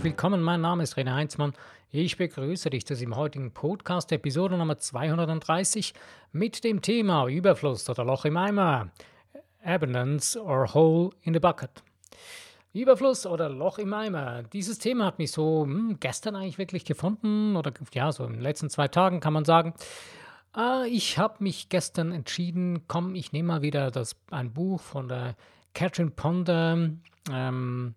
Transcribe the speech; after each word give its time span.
herzlich 0.00 0.14
willkommen. 0.14 0.40
Mein 0.40 0.62
Name 0.62 0.82
ist 0.82 0.96
René 0.96 1.12
Heinzmann. 1.12 1.52
Ich 1.90 2.16
begrüße 2.16 2.70
dich 2.70 2.86
zu 2.86 2.94
diesem 2.94 3.16
heutigen 3.16 3.52
Podcast, 3.52 4.10
Episode 4.12 4.56
Nummer 4.56 4.78
230, 4.78 5.92
mit 6.32 6.64
dem 6.64 6.80
Thema 6.80 7.28
Überfluss 7.28 7.86
oder 7.90 8.06
Loch 8.06 8.24
im 8.24 8.38
Eimer. 8.38 8.88
Abundance 9.62 10.42
or 10.42 10.72
Hole 10.72 11.10
in 11.20 11.34
the 11.34 11.38
Bucket. 11.38 11.82
Überfluss 12.72 13.26
oder 13.26 13.50
Loch 13.50 13.76
im 13.76 13.92
Eimer. 13.92 14.42
Dieses 14.44 14.78
Thema 14.78 15.04
hat 15.04 15.18
mich 15.18 15.32
so 15.32 15.64
hm, 15.64 15.98
gestern 16.00 16.34
eigentlich 16.34 16.56
wirklich 16.56 16.86
gefunden 16.86 17.54
oder 17.54 17.70
ja, 17.92 18.10
so 18.10 18.24
in 18.24 18.32
den 18.32 18.40
letzten 18.40 18.70
zwei 18.70 18.88
Tagen 18.88 19.20
kann 19.20 19.34
man 19.34 19.44
sagen. 19.44 19.74
Äh, 20.56 20.88
ich 20.88 21.18
habe 21.18 21.44
mich 21.44 21.68
gestern 21.68 22.12
entschieden, 22.12 22.84
komm, 22.88 23.14
ich 23.14 23.32
nehme 23.32 23.48
mal 23.48 23.60
wieder 23.60 23.90
das, 23.90 24.16
ein 24.30 24.54
Buch 24.54 24.80
von 24.80 25.08
der 25.08 25.36
Catherine 25.74 26.12
Ponder, 26.12 26.88
ähm, 27.30 27.94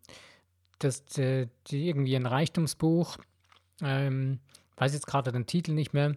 das, 0.80 1.06
die, 1.06 1.48
die, 1.68 1.88
irgendwie 1.88 2.16
ein 2.16 2.26
Reichtumsbuch, 2.26 3.18
ähm, 3.82 4.40
weiß 4.78 4.94
jetzt 4.94 5.08
gerade 5.08 5.32
den 5.32 5.46
Titel 5.46 5.74
nicht 5.74 5.94
mehr. 5.94 6.16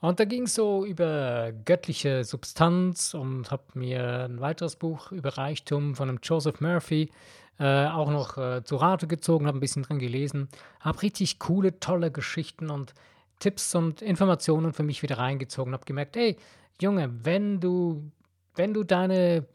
Und 0.00 0.18
da 0.18 0.24
ging 0.24 0.44
es 0.44 0.54
so 0.56 0.84
über 0.84 1.52
göttliche 1.64 2.24
Substanz 2.24 3.14
und 3.14 3.50
habe 3.50 3.62
mir 3.74 4.24
ein 4.24 4.40
weiteres 4.40 4.76
Buch 4.76 5.12
über 5.12 5.38
Reichtum 5.38 5.94
von 5.94 6.08
einem 6.08 6.18
Joseph 6.22 6.60
Murphy 6.60 7.10
äh, 7.58 7.86
auch 7.86 8.10
noch 8.10 8.36
äh, 8.36 8.64
zu 8.64 8.76
Rate 8.76 9.06
gezogen, 9.06 9.46
habe 9.46 9.58
ein 9.58 9.60
bisschen 9.60 9.84
drin 9.84 10.00
gelesen, 10.00 10.48
habe 10.80 11.02
richtig 11.02 11.38
coole, 11.38 11.78
tolle 11.78 12.10
Geschichten 12.10 12.70
und 12.70 12.94
Tipps 13.38 13.74
und 13.74 14.02
Informationen 14.02 14.72
für 14.72 14.82
mich 14.82 15.02
wieder 15.02 15.18
reingezogen, 15.18 15.72
habe 15.72 15.84
gemerkt, 15.84 16.16
hey, 16.16 16.36
Junge, 16.80 17.10
wenn 17.24 17.60
du, 17.60 18.10
wenn 18.56 18.74
du 18.74 18.82
deine 18.82 19.46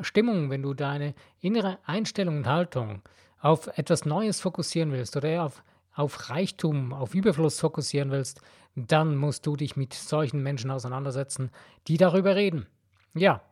Stimmung, 0.00 0.50
wenn 0.50 0.62
du 0.62 0.74
deine 0.74 1.14
innere 1.40 1.78
Einstellung 1.86 2.38
und 2.38 2.46
Haltung 2.46 3.02
auf 3.44 3.66
etwas 3.76 4.06
Neues 4.06 4.40
fokussieren 4.40 4.90
willst 4.90 5.18
oder 5.18 5.44
auf, 5.44 5.62
auf 5.94 6.30
Reichtum, 6.30 6.94
auf 6.94 7.14
Überfluss 7.14 7.60
fokussieren 7.60 8.10
willst, 8.10 8.40
dann 8.74 9.16
musst 9.16 9.46
du 9.46 9.54
dich 9.54 9.76
mit 9.76 9.92
solchen 9.92 10.42
Menschen 10.42 10.70
auseinandersetzen, 10.70 11.50
die 11.86 11.98
darüber 11.98 12.36
reden. 12.36 12.66
Ja, 13.12 13.42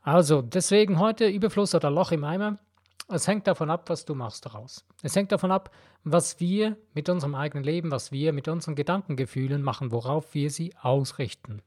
also 0.00 0.40
deswegen 0.40 0.98
heute 0.98 1.28
Überfluss 1.28 1.74
oder 1.74 1.90
Loch 1.90 2.12
im 2.12 2.24
Eimer. 2.24 2.58
Es 3.08 3.28
hängt 3.28 3.46
davon 3.46 3.70
ab, 3.70 3.90
was 3.90 4.06
du 4.06 4.14
machst 4.14 4.46
daraus. 4.46 4.86
Es 5.02 5.14
hängt 5.14 5.32
davon 5.32 5.52
ab, 5.52 5.70
was 6.02 6.40
wir 6.40 6.78
mit 6.94 7.10
unserem 7.10 7.34
eigenen 7.34 7.64
Leben, 7.64 7.90
was 7.90 8.12
wir 8.12 8.32
mit 8.32 8.48
unseren 8.48 8.74
Gedankengefühlen 8.74 9.60
machen, 9.60 9.92
worauf 9.92 10.32
wir 10.32 10.48
sie 10.48 10.74
ausrichten. 10.80 11.60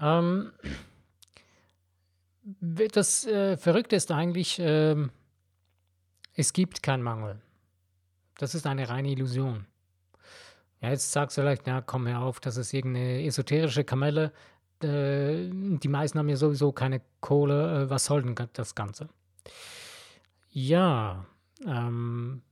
Ähm, 0.00 0.52
das 2.44 3.26
äh, 3.26 3.56
Verrückte 3.56 3.96
ist 3.96 4.12
eigentlich, 4.12 4.60
äh, 4.60 5.08
es 6.36 6.52
gibt 6.52 6.82
keinen 6.82 7.02
Mangel. 7.02 7.40
Das 8.38 8.54
ist 8.54 8.66
eine 8.66 8.88
reine 8.88 9.10
Illusion. 9.10 9.66
Ja, 10.80 10.90
jetzt 10.90 11.10
sagst 11.10 11.36
du 11.36 11.40
vielleicht, 11.42 11.66
na 11.66 11.80
komm 11.80 12.06
her 12.06 12.20
auf, 12.20 12.38
das 12.38 12.58
ist 12.58 12.74
irgendeine 12.74 13.24
esoterische 13.24 13.84
Kamelle. 13.84 14.32
Äh, 14.82 15.48
die 15.50 15.88
meisten 15.88 16.18
haben 16.18 16.28
ja 16.28 16.36
sowieso 16.36 16.70
keine 16.72 17.00
Kohle. 17.20 17.84
Äh, 17.84 17.90
was 17.90 18.04
soll 18.04 18.22
denn 18.22 18.34
das 18.52 18.74
Ganze? 18.74 19.08
Ja, 20.50 21.24
ähm, 21.66 22.42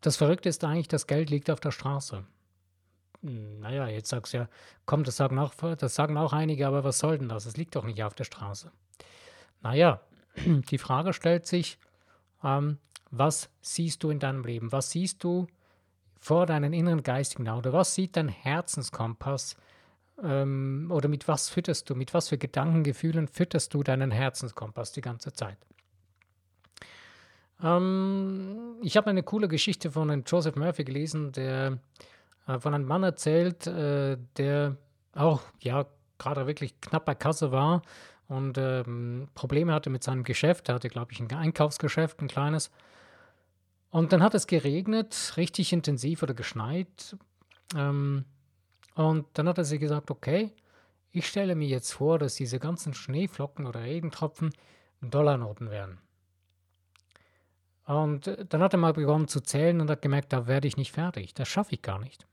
das 0.00 0.16
Verrückte 0.16 0.48
ist 0.48 0.64
eigentlich, 0.64 0.88
das 0.88 1.06
Geld 1.06 1.30
liegt 1.30 1.48
auf 1.50 1.60
der 1.60 1.70
Straße. 1.70 2.24
Hm, 3.22 3.60
naja, 3.60 3.86
jetzt 3.86 4.08
sagst 4.08 4.32
du 4.32 4.38
ja, 4.38 4.48
komm, 4.84 5.04
das 5.04 5.16
sagen, 5.16 5.38
auch, 5.38 5.54
das 5.54 5.94
sagen 5.94 6.16
auch 6.16 6.32
einige, 6.32 6.66
aber 6.66 6.82
was 6.82 6.98
soll 6.98 7.18
denn 7.18 7.28
das? 7.28 7.46
Es 7.46 7.56
liegt 7.56 7.76
doch 7.76 7.84
nicht 7.84 8.02
auf 8.02 8.14
der 8.14 8.24
Straße. 8.24 8.72
Naja, 9.60 10.00
die 10.44 10.78
Frage 10.78 11.12
stellt 11.12 11.46
sich, 11.46 11.78
ähm, 12.42 12.78
was 13.12 13.50
siehst 13.60 14.02
du 14.02 14.10
in 14.10 14.18
deinem 14.18 14.42
Leben? 14.42 14.72
Was 14.72 14.90
siehst 14.90 15.22
du 15.22 15.46
vor 16.18 16.46
deinen 16.46 16.72
inneren 16.72 17.02
geistigen 17.02 17.48
Auge? 17.48 17.72
Was 17.72 17.94
sieht 17.94 18.16
dein 18.16 18.28
Herzenskompass? 18.28 19.56
Ähm, 20.22 20.90
oder 20.90 21.08
mit 21.08 21.28
was 21.28 21.48
fütterst 21.50 21.88
du, 21.90 21.94
mit 21.94 22.14
was 22.14 22.30
für 22.30 22.38
Gedankengefühlen 22.38 23.28
fütterst 23.28 23.74
du 23.74 23.82
deinen 23.82 24.10
Herzenskompass 24.10 24.92
die 24.92 25.02
ganze 25.02 25.32
Zeit? 25.32 25.58
Ähm, 27.62 28.76
ich 28.82 28.96
habe 28.96 29.10
eine 29.10 29.22
coole 29.22 29.48
Geschichte 29.48 29.90
von 29.90 30.24
Joseph 30.26 30.56
Murphy 30.56 30.84
gelesen, 30.84 31.32
der 31.32 31.78
äh, 32.46 32.58
von 32.58 32.74
einem 32.74 32.86
Mann 32.86 33.02
erzählt, 33.02 33.66
äh, 33.66 34.16
der 34.36 34.76
auch 35.14 35.42
ja 35.60 35.86
gerade 36.18 36.46
wirklich 36.46 36.80
knapp 36.80 37.04
bei 37.04 37.14
Kasse 37.14 37.52
war 37.52 37.82
und 38.28 38.56
ähm, 38.56 39.28
Probleme 39.34 39.74
hatte 39.74 39.90
mit 39.90 40.02
seinem 40.02 40.24
Geschäft. 40.24 40.68
Er 40.70 40.76
hatte, 40.76 40.88
glaube 40.88 41.12
ich, 41.12 41.20
ein 41.20 41.30
Einkaufsgeschäft, 41.30 42.22
ein 42.22 42.28
kleines. 42.28 42.70
Und 43.92 44.14
dann 44.14 44.22
hat 44.22 44.34
es 44.34 44.46
geregnet, 44.46 45.34
richtig 45.36 45.70
intensiv 45.70 46.22
oder 46.22 46.32
geschneit. 46.32 47.14
Ähm, 47.76 48.24
und 48.94 49.26
dann 49.34 49.46
hat 49.46 49.58
er 49.58 49.64
sich 49.64 49.80
gesagt, 49.80 50.10
okay, 50.10 50.50
ich 51.10 51.28
stelle 51.28 51.54
mir 51.54 51.68
jetzt 51.68 51.92
vor, 51.92 52.18
dass 52.18 52.34
diese 52.34 52.58
ganzen 52.58 52.94
Schneeflocken 52.94 53.66
oder 53.66 53.82
Regentropfen 53.82 54.50
Dollarnoten 55.02 55.70
werden. 55.70 55.98
Und 57.84 58.28
äh, 58.28 58.46
dann 58.46 58.62
hat 58.62 58.72
er 58.72 58.78
mal 58.78 58.94
begonnen 58.94 59.28
zu 59.28 59.42
zählen 59.42 59.78
und 59.78 59.90
hat 59.90 60.00
gemerkt, 60.00 60.32
da 60.32 60.46
werde 60.46 60.68
ich 60.68 60.78
nicht 60.78 60.92
fertig, 60.92 61.34
das 61.34 61.48
schaffe 61.48 61.74
ich 61.74 61.82
gar 61.82 61.98
nicht. 61.98 62.26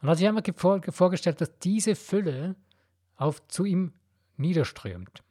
Und 0.00 0.08
hat 0.08 0.16
sich 0.16 0.26
einmal 0.26 0.44
vor, 0.56 0.80
vorgestellt, 0.88 1.42
dass 1.42 1.58
diese 1.58 1.96
Fülle 1.96 2.56
auf, 3.16 3.46
zu 3.48 3.66
ihm 3.66 3.92
niederströmt. 4.38 5.22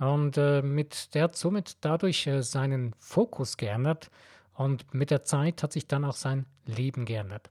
Und 0.00 0.38
äh, 0.38 0.62
mit, 0.62 1.14
der 1.14 1.24
hat 1.24 1.36
somit 1.36 1.76
dadurch 1.82 2.26
äh, 2.26 2.42
seinen 2.42 2.94
Fokus 2.98 3.58
geändert 3.58 4.10
und 4.54 4.94
mit 4.94 5.10
der 5.10 5.24
Zeit 5.24 5.62
hat 5.62 5.72
sich 5.72 5.86
dann 5.86 6.06
auch 6.06 6.16
sein 6.16 6.46
Leben 6.64 7.04
geändert. 7.04 7.50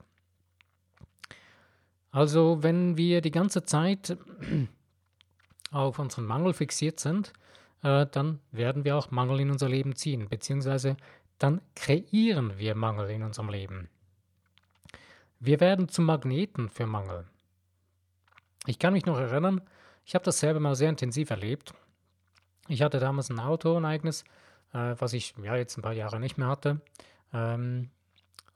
Also 2.12 2.64
wenn 2.64 2.98
wir 2.98 3.22
die 3.22 3.30
ganze 3.32 3.64
Zeit 3.64 4.18
auf 5.72 6.00
unseren 6.00 6.26
Mangel 6.26 6.54
fixiert 6.54 7.00
sind, 7.00 7.34
äh, 7.84 8.08
dann 8.08 8.40
werden 8.52 8.84
wir 8.84 8.98
auch 8.98 9.12
Mangel 9.12 9.42
in 9.42 9.52
unser 9.52 9.70
Leben 9.70 9.96
ziehen, 9.96 10.28
beziehungsweise 10.28 10.98
dann 11.38 11.62
kreieren 11.76 12.58
wir 12.58 12.74
Mangel 12.74 13.12
in 13.12 13.22
unserem 13.22 13.50
Leben. 13.50 13.90
Wir 15.40 15.60
werden 15.60 15.88
zum 15.88 16.06
Magneten 16.06 16.68
für 16.68 16.88
Mangel. 16.88 17.26
Ich 18.66 18.80
kann 18.80 18.94
mich 18.94 19.06
noch 19.06 19.18
erinnern, 19.18 19.62
ich 20.04 20.16
habe 20.16 20.26
das 20.26 20.40
selber 20.40 20.60
mal 20.60 20.76
sehr 20.76 20.90
intensiv 20.90 21.30
erlebt. 21.30 21.74
Ich 22.70 22.82
hatte 22.82 23.00
damals 23.00 23.30
ein 23.30 23.40
Auto, 23.40 23.76
ein 23.76 23.86
eigenes, 23.86 24.24
äh, 24.74 24.96
was 24.98 25.14
ich 25.14 25.34
ja 25.44 25.56
jetzt 25.56 25.78
ein 25.78 25.82
paar 25.82 25.94
Jahre 25.94 26.20
nicht 26.20 26.38
mehr 26.38 26.48
hatte. 26.48 26.80
Ähm, 27.34 27.90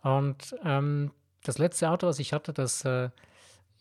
und 0.02 0.56
ähm, 0.64 1.12
das 1.44 1.58
letzte 1.58 1.90
Auto, 1.90 2.08
was 2.08 2.20
ich 2.20 2.32
hatte, 2.32 2.54
das 2.54 2.86
äh, 2.86 3.10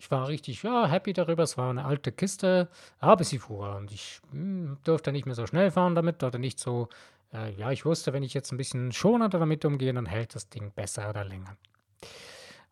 ich 0.02 0.10
war 0.10 0.26
richtig 0.26 0.64
ja, 0.64 0.88
happy 0.88 1.12
darüber. 1.12 1.44
Es 1.44 1.56
war 1.56 1.70
eine 1.70 1.84
alte 1.84 2.10
Kiste, 2.10 2.68
aber 2.98 3.22
sie 3.22 3.38
fuhr 3.38 3.76
und 3.76 3.92
ich 3.92 4.20
mh, 4.32 4.40
hm, 4.40 4.78
durfte 4.82 5.12
nicht 5.12 5.26
mehr 5.26 5.36
so 5.36 5.46
schnell 5.46 5.70
fahren 5.70 5.94
damit 5.94 6.24
oder 6.24 6.40
nicht 6.40 6.58
so. 6.58 6.88
Äh, 7.32 7.52
ja, 7.52 7.70
ich 7.70 7.84
wusste, 7.84 8.12
wenn 8.12 8.24
ich 8.24 8.34
jetzt 8.34 8.50
ein 8.50 8.56
bisschen 8.56 8.90
schonender 8.90 9.38
damit 9.38 9.64
umgehe, 9.64 9.94
dann 9.94 10.06
hält 10.06 10.34
das 10.34 10.48
Ding 10.48 10.72
besser 10.72 11.08
oder 11.08 11.24
länger. 11.24 11.56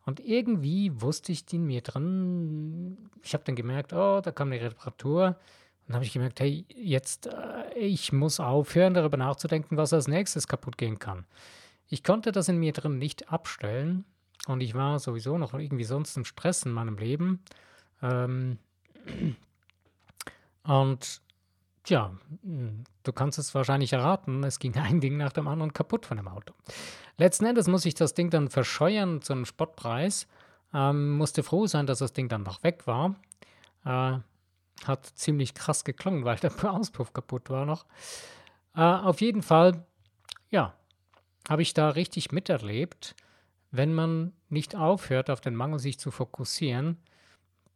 Und 0.05 0.19
irgendwie 0.19 1.01
wusste 1.01 1.31
ich 1.31 1.45
in 1.53 1.65
mir 1.65 1.81
drin, 1.81 2.97
ich 3.21 3.33
habe 3.33 3.45
dann 3.45 3.55
gemerkt, 3.55 3.93
oh, 3.93 4.19
da 4.19 4.31
kam 4.31 4.51
eine 4.51 4.61
Reparatur. 4.61 5.37
Dann 5.91 5.97
habe 5.97 6.05
ich 6.05 6.13
gemerkt, 6.13 6.39
hey, 6.39 6.65
jetzt, 6.73 7.27
äh, 7.27 7.73
ich 7.75 8.13
muss 8.13 8.39
aufhören, 8.39 8.93
darüber 8.93 9.17
nachzudenken, 9.17 9.75
was 9.75 9.91
als 9.91 10.07
nächstes 10.07 10.47
kaputt 10.47 10.77
gehen 10.77 10.99
kann. 10.99 11.25
Ich 11.89 12.01
konnte 12.01 12.31
das 12.31 12.47
in 12.47 12.59
mir 12.59 12.71
drin 12.71 12.97
nicht 12.97 13.29
abstellen 13.29 14.05
und 14.47 14.61
ich 14.61 14.73
war 14.73 14.99
sowieso 14.99 15.37
noch 15.37 15.53
irgendwie 15.53 15.83
sonst 15.83 16.15
im 16.15 16.23
Stress 16.23 16.63
in 16.63 16.71
meinem 16.71 16.97
Leben. 16.97 17.43
Ähm, 18.01 18.57
und 20.63 21.21
ja, 21.87 22.13
du 22.41 23.11
kannst 23.11 23.37
es 23.37 23.53
wahrscheinlich 23.53 23.91
erraten, 23.91 24.45
es 24.45 24.59
ging 24.59 24.77
ein 24.77 25.01
Ding 25.01 25.17
nach 25.17 25.33
dem 25.33 25.49
anderen 25.49 25.73
kaputt 25.73 26.05
von 26.05 26.15
dem 26.15 26.29
Auto. 26.29 26.53
Letzten 27.17 27.43
Endes 27.43 27.67
muss 27.67 27.85
ich 27.85 27.95
das 27.95 28.13
Ding 28.13 28.29
dann 28.29 28.49
verscheuern 28.49 29.21
zu 29.21 29.33
einem 29.33 29.43
Spottpreis. 29.43 30.25
Ähm, 30.73 31.17
musste 31.17 31.43
froh 31.43 31.67
sein, 31.67 31.85
dass 31.85 31.99
das 31.99 32.13
Ding 32.13 32.29
dann 32.29 32.43
noch 32.43 32.63
weg 32.63 32.87
war. 32.87 33.15
Äh, 33.83 34.19
hat 34.87 35.05
ziemlich 35.05 35.53
krass 35.53 35.83
geklungen, 35.83 36.25
weil 36.25 36.37
der 36.37 36.51
Auspuff 36.73 37.13
kaputt 37.13 37.49
war 37.49 37.65
noch. 37.65 37.85
Äh, 38.75 38.81
auf 38.81 39.21
jeden 39.21 39.41
Fall, 39.41 39.85
ja, 40.49 40.75
habe 41.49 41.61
ich 41.61 41.73
da 41.73 41.89
richtig 41.89 42.31
miterlebt, 42.31 43.15
wenn 43.71 43.93
man 43.93 44.33
nicht 44.49 44.75
aufhört, 44.75 45.29
auf 45.29 45.41
den 45.41 45.55
Mangel 45.55 45.79
sich 45.79 45.97
zu 45.97 46.11
fokussieren, 46.11 46.97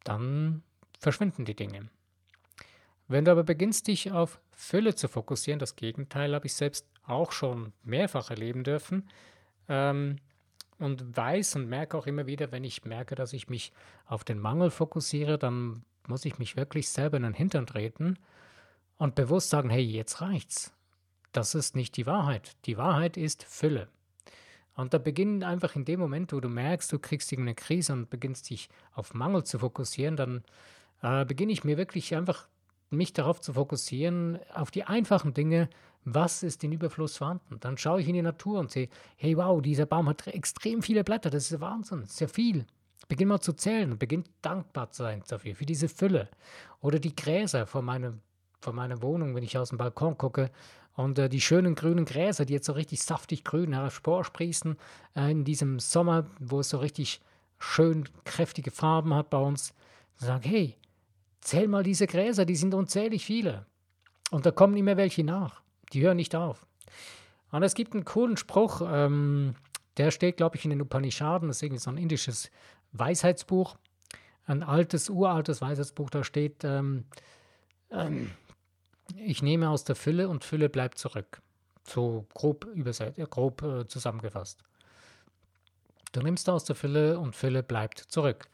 dann 0.04 0.62
verschwinden 0.98 1.44
die 1.44 1.56
Dinge. 1.56 1.88
Wenn 3.08 3.24
du 3.24 3.30
aber 3.30 3.44
beginnst, 3.44 3.86
dich 3.86 4.12
auf 4.12 4.40
Fülle 4.52 4.94
zu 4.94 5.08
fokussieren, 5.08 5.58
das 5.58 5.76
Gegenteil 5.76 6.34
habe 6.34 6.46
ich 6.46 6.54
selbst 6.54 6.86
auch 7.04 7.32
schon 7.32 7.72
mehrfach 7.82 8.30
erleben 8.30 8.64
dürfen 8.64 9.08
ähm, 9.68 10.16
und 10.78 11.16
weiß 11.16 11.56
und 11.56 11.68
merke 11.68 11.96
auch 11.96 12.06
immer 12.06 12.26
wieder, 12.26 12.52
wenn 12.52 12.64
ich 12.64 12.84
merke, 12.84 13.14
dass 13.14 13.32
ich 13.32 13.48
mich 13.48 13.72
auf 14.06 14.24
den 14.24 14.38
Mangel 14.38 14.70
fokussiere, 14.70 15.38
dann 15.38 15.84
muss 16.08 16.24
ich 16.24 16.38
mich 16.38 16.56
wirklich 16.56 16.88
selber 16.88 17.16
in 17.16 17.22
den 17.22 17.34
Hintern 17.34 17.66
treten 17.66 18.18
und 18.98 19.14
bewusst 19.14 19.50
sagen, 19.50 19.70
hey, 19.70 19.82
jetzt 19.82 20.20
reicht's. 20.20 20.72
Das 21.32 21.54
ist 21.54 21.76
nicht 21.76 21.96
die 21.96 22.06
Wahrheit. 22.06 22.56
Die 22.64 22.78
Wahrheit 22.78 23.16
ist 23.16 23.44
Fülle. 23.44 23.88
Und 24.74 24.92
da 24.92 24.98
beginnen 24.98 25.42
einfach 25.42 25.74
in 25.74 25.84
dem 25.84 26.00
Moment, 26.00 26.32
wo 26.32 26.40
du 26.40 26.48
merkst, 26.48 26.92
du 26.92 26.98
kriegst 26.98 27.32
irgendeine 27.32 27.54
Krise 27.54 27.92
und 27.92 28.10
beginnst 28.10 28.50
dich 28.50 28.68
auf 28.92 29.14
Mangel 29.14 29.44
zu 29.44 29.58
fokussieren, 29.58 30.16
dann 30.16 30.44
äh, 31.02 31.24
beginne 31.24 31.52
ich 31.52 31.64
mir 31.64 31.76
wirklich 31.78 32.14
einfach 32.14 32.46
mich 32.90 33.12
darauf 33.12 33.40
zu 33.40 33.54
fokussieren, 33.54 34.38
auf 34.54 34.70
die 34.70 34.84
einfachen 34.84 35.34
Dinge, 35.34 35.68
was 36.04 36.42
ist 36.42 36.62
in 36.62 36.72
Überfluss 36.72 37.16
vorhanden. 37.16 37.58
Dann 37.60 37.78
schaue 37.78 38.00
ich 38.00 38.08
in 38.08 38.14
die 38.14 38.22
Natur 38.22 38.60
und 38.60 38.70
sehe, 38.70 38.88
hey 39.16 39.36
wow, 39.36 39.60
dieser 39.60 39.86
Baum 39.86 40.08
hat 40.08 40.26
extrem 40.28 40.82
viele 40.82 41.04
Blätter, 41.04 41.30
das 41.30 41.50
ist 41.50 41.60
Wahnsinn, 41.60 42.04
sehr 42.06 42.28
viel. 42.28 42.66
Beginn 43.08 43.28
mal 43.28 43.40
zu 43.40 43.52
zählen 43.52 43.92
und 43.92 43.98
beginn 43.98 44.24
dankbar 44.42 44.90
zu 44.90 45.02
sein 45.02 45.22
dafür, 45.28 45.54
für 45.54 45.66
diese 45.66 45.88
Fülle. 45.88 46.28
Oder 46.80 46.98
die 46.98 47.14
Gräser 47.14 47.66
vor, 47.66 47.82
meinem, 47.82 48.20
vor 48.60 48.72
meiner 48.72 49.00
Wohnung, 49.02 49.34
wenn 49.34 49.44
ich 49.44 49.56
aus 49.56 49.68
dem 49.68 49.78
Balkon 49.78 50.18
gucke 50.18 50.50
und 50.94 51.18
äh, 51.18 51.28
die 51.28 51.40
schönen 51.40 51.74
grünen 51.74 52.04
Gräser, 52.04 52.44
die 52.44 52.54
jetzt 52.54 52.66
so 52.66 52.72
richtig 52.72 53.02
saftig 53.02 53.44
grün 53.44 53.72
hervorsprießen 53.72 54.76
äh, 55.14 55.30
in 55.30 55.44
diesem 55.44 55.78
Sommer, 55.78 56.26
wo 56.40 56.60
es 56.60 56.70
so 56.70 56.78
richtig 56.78 57.20
schön 57.58 58.08
kräftige 58.24 58.70
Farben 58.70 59.14
hat 59.14 59.30
bei 59.30 59.38
uns. 59.38 59.72
Sagen, 60.16 60.48
hey, 60.48 60.76
zähl 61.40 61.68
mal 61.68 61.82
diese 61.82 62.06
Gräser, 62.06 62.44
die 62.44 62.56
sind 62.56 62.74
unzählig 62.74 63.24
viele. 63.24 63.66
Und 64.30 64.46
da 64.46 64.50
kommen 64.50 64.76
immer 64.76 64.96
welche 64.96 65.22
nach. 65.22 65.62
Die 65.92 66.02
hören 66.02 66.16
nicht 66.16 66.34
auf. 66.34 66.66
Und 67.52 67.62
es 67.62 67.74
gibt 67.74 67.94
einen 67.94 68.04
coolen 68.04 68.36
Spruch, 68.36 68.82
ähm, 68.84 69.54
der 69.96 70.10
steht, 70.10 70.36
glaube 70.36 70.56
ich, 70.56 70.64
in 70.64 70.70
den 70.70 70.82
Upanishaden. 70.82 71.48
Das 71.48 71.58
ist 71.58 71.62
irgendwie 71.62 71.80
so 71.80 71.90
ein 71.90 71.96
indisches 71.96 72.50
Weisheitsbuch, 72.98 73.76
ein 74.46 74.62
altes, 74.62 75.08
uraltes 75.10 75.60
Weisheitsbuch, 75.60 76.10
da 76.10 76.24
steht, 76.24 76.64
ähm, 76.64 77.04
ähm, 77.90 78.30
ich 79.16 79.42
nehme 79.42 79.70
aus 79.70 79.84
der 79.84 79.96
Fülle 79.96 80.28
und 80.28 80.44
Fülle 80.44 80.68
bleibt 80.68 80.98
zurück. 80.98 81.40
So 81.84 82.26
grob, 82.34 82.64
überset, 82.64 83.16
grob 83.30 83.62
äh, 83.62 83.86
zusammengefasst. 83.86 84.62
Du 86.12 86.20
nimmst 86.20 86.48
aus 86.48 86.64
der 86.64 86.76
Fülle 86.76 87.18
und 87.18 87.36
Fülle 87.36 87.62
bleibt 87.62 87.98
zurück. 87.98 88.48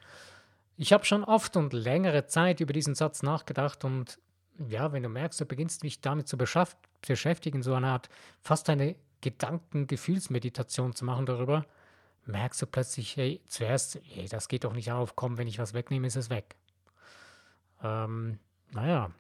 Ich 0.77 0.93
habe 0.93 1.05
schon 1.05 1.23
oft 1.23 1.57
und 1.57 1.73
längere 1.73 2.27
Zeit 2.27 2.61
über 2.61 2.73
diesen 2.73 2.95
Satz 2.95 3.23
nachgedacht 3.23 3.85
und 3.85 4.19
ja, 4.69 4.93
wenn 4.93 5.03
du 5.03 5.09
merkst, 5.09 5.41
du 5.41 5.47
beginnst 5.47 5.83
mich 5.83 6.01
damit 6.01 6.29
zu 6.29 6.37
beschäftigen, 6.37 7.63
so 7.63 7.75
eine 7.75 7.89
Art 7.89 8.09
fast 8.41 8.69
eine 8.69 8.97
Gedanken-Gefühlsmeditation 9.21 10.95
zu 10.95 11.05
machen 11.05 11.27
darüber, 11.27 11.65
merkst 12.25 12.63
du 12.63 12.67
plötzlich, 12.67 13.17
hey, 13.17 13.41
zuerst, 13.47 14.01
hey, 14.05 14.29
das 14.29 14.49
geht 14.49 14.65
doch 14.65 14.73
nicht 14.73 14.93
auf, 14.93 15.17
komm, 15.17 15.39
wenn 15.39 15.49
ich 15.49 15.59
was 15.59 15.75
wegnehme, 15.75 16.07
ist 16.07 16.17
es 16.17 16.31
weg. 16.31 16.57
Ähm, 17.83 18.39
naja, 18.71 19.11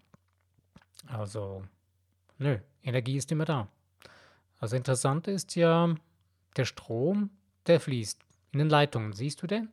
also, 1.08 1.64
nö, 2.38 2.58
Energie 2.82 3.16
ist 3.16 3.32
immer 3.32 3.44
da. 3.44 3.68
Also 4.60 4.76
interessant 4.76 5.26
ist 5.26 5.56
ja, 5.56 5.94
der 6.56 6.64
Strom, 6.64 7.30
der 7.66 7.80
fließt 7.80 8.20
in 8.52 8.58
den 8.60 8.68
Leitungen. 8.68 9.12
Siehst 9.12 9.42
du 9.42 9.46
den? 9.46 9.70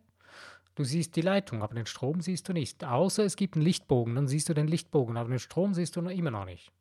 Du 0.75 0.83
siehst 0.83 1.15
die 1.15 1.21
Leitung, 1.21 1.61
aber 1.61 1.75
den 1.75 1.85
Strom 1.85 2.21
siehst 2.21 2.47
du 2.47 2.53
nicht. 2.53 2.83
Außer 2.83 3.23
es 3.25 3.35
gibt 3.35 3.55
einen 3.55 3.65
Lichtbogen, 3.65 4.15
dann 4.15 4.27
siehst 4.27 4.47
du 4.49 4.53
den 4.53 4.67
Lichtbogen, 4.67 5.17
aber 5.17 5.29
den 5.29 5.39
Strom 5.39 5.73
siehst 5.73 5.95
du 5.95 6.01
noch 6.01 6.11
immer 6.11 6.31
noch 6.31 6.45
nicht. 6.45 6.71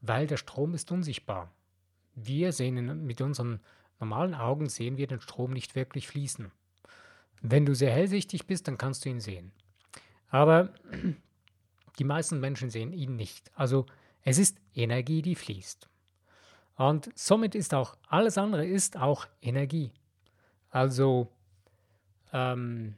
Weil 0.00 0.26
der 0.26 0.36
Strom 0.36 0.74
ist 0.74 0.90
unsichtbar. 0.90 1.52
Wir 2.14 2.52
sehen 2.52 3.06
mit 3.06 3.20
unseren 3.20 3.60
normalen 4.02 4.34
Augen 4.34 4.68
sehen 4.68 4.96
wir 4.96 5.06
den 5.06 5.20
Strom 5.20 5.52
nicht 5.52 5.76
wirklich 5.76 6.08
fließen. 6.08 6.50
Wenn 7.40 7.64
du 7.64 7.74
sehr 7.74 7.92
hellsichtig 7.92 8.48
bist, 8.48 8.66
dann 8.66 8.76
kannst 8.76 9.04
du 9.04 9.08
ihn 9.08 9.20
sehen. 9.20 9.52
Aber 10.28 10.74
die 11.98 12.04
meisten 12.04 12.40
Menschen 12.40 12.68
sehen 12.68 12.92
ihn 12.92 13.14
nicht. 13.14 13.52
Also 13.54 13.86
es 14.22 14.38
ist 14.38 14.58
Energie, 14.74 15.22
die 15.22 15.36
fließt. 15.36 15.88
Und 16.76 17.10
somit 17.14 17.54
ist 17.54 17.74
auch 17.74 17.96
alles 18.08 18.38
andere 18.38 18.66
ist 18.66 18.96
auch 18.96 19.26
Energie. 19.40 19.92
Also 20.70 21.28
ähm, 22.32 22.96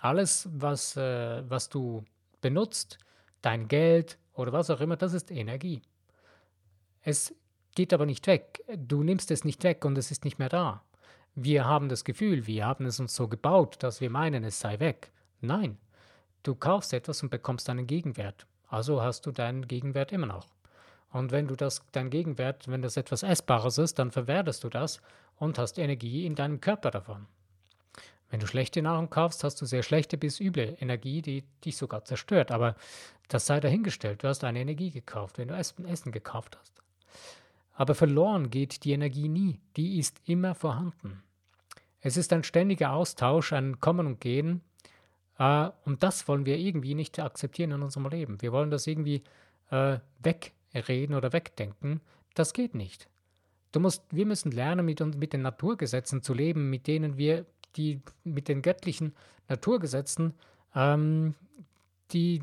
alles, 0.00 0.48
was, 0.52 0.96
äh, 0.96 1.48
was 1.48 1.68
du 1.68 2.04
benutzt, 2.40 2.98
dein 3.40 3.68
Geld 3.68 4.18
oder 4.32 4.52
was 4.52 4.68
auch 4.70 4.80
immer, 4.80 4.96
das 4.96 5.12
ist 5.12 5.30
Energie. 5.30 5.80
Es 7.02 7.34
geht 7.78 7.92
aber 7.92 8.06
nicht 8.06 8.26
weg. 8.26 8.64
Du 8.76 9.04
nimmst 9.04 9.30
es 9.30 9.44
nicht 9.44 9.62
weg 9.62 9.84
und 9.84 9.96
es 9.96 10.10
ist 10.10 10.24
nicht 10.24 10.40
mehr 10.40 10.48
da. 10.48 10.82
Wir 11.36 11.64
haben 11.64 11.88
das 11.88 12.02
Gefühl, 12.02 12.48
wir 12.48 12.66
haben 12.66 12.86
es 12.86 12.98
uns 12.98 13.14
so 13.14 13.28
gebaut, 13.28 13.76
dass 13.84 14.00
wir 14.00 14.10
meinen, 14.10 14.42
es 14.42 14.58
sei 14.58 14.80
weg. 14.80 15.12
Nein, 15.40 15.78
du 16.42 16.56
kaufst 16.56 16.92
etwas 16.92 17.22
und 17.22 17.30
bekommst 17.30 17.70
einen 17.70 17.86
Gegenwert. 17.86 18.48
Also 18.66 19.00
hast 19.00 19.26
du 19.26 19.30
deinen 19.30 19.68
Gegenwert 19.68 20.10
immer 20.10 20.26
noch. 20.26 20.48
Und 21.12 21.30
wenn 21.30 21.46
du 21.46 21.54
das, 21.54 21.80
dein 21.92 22.10
Gegenwert, 22.10 22.66
wenn 22.66 22.82
das 22.82 22.96
etwas 22.96 23.22
Essbares 23.22 23.78
ist, 23.78 24.00
dann 24.00 24.10
verwertest 24.10 24.64
du 24.64 24.70
das 24.70 25.00
und 25.36 25.56
hast 25.56 25.78
Energie 25.78 26.26
in 26.26 26.34
deinem 26.34 26.60
Körper 26.60 26.90
davon. 26.90 27.26
Wenn 28.28 28.40
du 28.40 28.48
schlechte 28.48 28.82
Nahrung 28.82 29.08
kaufst, 29.08 29.44
hast 29.44 29.62
du 29.62 29.66
sehr 29.66 29.84
schlechte 29.84 30.18
bis 30.18 30.40
üble 30.40 30.76
Energie, 30.80 31.22
die 31.22 31.44
dich 31.64 31.76
sogar 31.76 32.04
zerstört. 32.04 32.50
Aber 32.50 32.74
das 33.28 33.46
sei 33.46 33.60
dahingestellt, 33.60 34.24
du 34.24 34.26
hast 34.26 34.42
eine 34.42 34.58
Energie 34.58 34.90
gekauft, 34.90 35.38
wenn 35.38 35.46
du 35.46 35.54
Essen, 35.54 35.86
Essen 35.86 36.10
gekauft 36.10 36.58
hast. 36.58 36.78
Aber 37.78 37.94
verloren 37.94 38.50
geht 38.50 38.82
die 38.82 38.90
Energie 38.90 39.28
nie, 39.28 39.60
die 39.76 40.00
ist 40.00 40.20
immer 40.24 40.56
vorhanden. 40.56 41.22
Es 42.00 42.16
ist 42.16 42.32
ein 42.32 42.42
ständiger 42.42 42.92
Austausch, 42.92 43.52
ein 43.52 43.78
Kommen 43.78 44.08
und 44.08 44.20
Gehen, 44.20 44.62
äh, 45.38 45.70
und 45.84 46.02
das 46.02 46.26
wollen 46.26 46.44
wir 46.44 46.58
irgendwie 46.58 46.96
nicht 46.96 47.20
akzeptieren 47.20 47.70
in 47.70 47.82
unserem 47.82 48.08
Leben. 48.08 48.42
Wir 48.42 48.50
wollen 48.50 48.72
das 48.72 48.88
irgendwie 48.88 49.22
äh, 49.70 49.98
wegreden 50.20 51.14
oder 51.14 51.32
wegdenken. 51.32 52.00
Das 52.34 52.52
geht 52.52 52.74
nicht. 52.74 53.08
Du 53.70 53.78
musst, 53.78 54.02
wir 54.10 54.26
müssen 54.26 54.50
lernen, 54.50 54.84
mit, 54.84 54.98
mit 55.16 55.32
den 55.32 55.42
Naturgesetzen 55.42 56.20
zu 56.20 56.34
leben, 56.34 56.70
mit 56.70 56.88
denen 56.88 57.16
wir, 57.16 57.46
die, 57.76 58.00
mit 58.24 58.48
den 58.48 58.60
göttlichen 58.60 59.14
Naturgesetzen, 59.48 60.34
ähm, 60.74 61.36
die, 62.10 62.42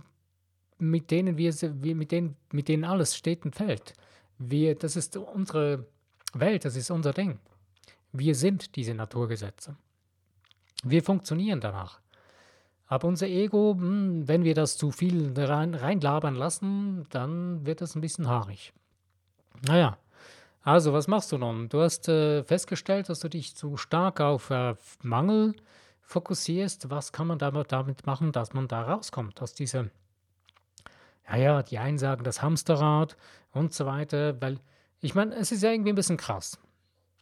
mit 0.77 1.11
denen 1.11 1.35
wir, 1.35 1.53
mit 1.73 2.13
denen, 2.13 2.37
mit 2.53 2.69
denen 2.69 2.85
alles 2.85 3.17
steht 3.17 3.43
und 3.43 3.53
fällt. 3.53 3.95
Wir, 4.37 4.75
das 4.75 4.95
ist 4.95 5.17
unsere 5.17 5.85
Welt, 6.33 6.65
das 6.65 6.75
ist 6.75 6.91
unser 6.91 7.13
Ding. 7.13 7.39
Wir 8.11 8.35
sind 8.35 8.75
diese 8.75 8.93
Naturgesetze. 8.93 9.75
Wir 10.83 11.03
funktionieren 11.03 11.61
danach. 11.61 11.99
Aber 12.87 13.07
unser 13.07 13.27
Ego, 13.27 13.75
hm, 13.77 14.27
wenn 14.27 14.43
wir 14.43 14.53
das 14.53 14.77
zu 14.77 14.91
viel 14.91 15.33
rein, 15.35 15.73
reinlabern 15.73 16.35
lassen, 16.35 17.05
dann 17.09 17.65
wird 17.65 17.81
das 17.81 17.95
ein 17.95 18.01
bisschen 18.01 18.27
haarig. 18.27 18.73
Naja, 19.65 19.97
also 20.61 20.93
was 20.93 21.07
machst 21.07 21.31
du 21.31 21.37
nun? 21.37 21.69
Du 21.69 21.81
hast 21.81 22.07
äh, 22.07 22.43
festgestellt, 22.43 23.09
dass 23.09 23.19
du 23.19 23.29
dich 23.29 23.55
zu 23.55 23.77
stark 23.77 24.21
auf 24.21 24.49
äh, 24.49 24.75
Mangel 25.01 25.55
fokussierst. 26.01 26.89
Was 26.89 27.11
kann 27.11 27.27
man 27.27 27.39
damit, 27.39 27.71
damit 27.71 28.05
machen, 28.05 28.31
dass 28.31 28.53
man 28.53 28.67
da 28.67 28.83
rauskommt 28.83 29.41
aus 29.41 29.53
dieser 29.53 29.89
ja, 31.29 31.37
ja, 31.37 31.63
die 31.63 31.77
einen 31.77 31.97
sagen 31.97 32.23
das 32.23 32.41
Hamsterrad 32.41 33.17
und 33.51 33.73
so 33.73 33.85
weiter, 33.85 34.39
weil 34.41 34.59
ich 35.01 35.15
meine, 35.15 35.35
es 35.35 35.51
ist 35.51 35.63
ja 35.63 35.71
irgendwie 35.71 35.91
ein 35.91 35.95
bisschen 35.95 36.17
krass. 36.17 36.59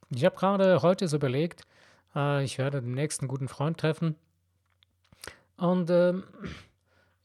Ich 0.09 0.25
habe 0.25 0.35
gerade 0.35 0.81
heute 0.81 1.07
so 1.07 1.17
überlegt, 1.17 1.65
äh, 2.15 2.43
ich 2.43 2.57
werde 2.57 2.81
den 2.81 2.93
nächsten 2.93 3.27
guten 3.27 3.47
Freund 3.47 3.79
treffen 3.79 4.15
und 5.57 5.89
äh, 5.89 6.13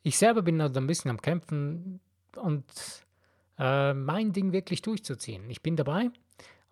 ich 0.03 0.19
selber 0.19 0.43
bin 0.43 0.59
da 0.59 0.67
ein 0.67 0.87
bisschen 0.87 1.11
am 1.11 1.21
Kämpfen 1.21 2.01
und 2.37 2.65
äh, 3.59 3.93
mein 3.93 4.33
Ding 4.33 4.53
wirklich 4.53 4.83
durchzuziehen. 4.83 5.51
Ich 5.51 5.63
bin 5.63 5.77
dabei 5.77 6.11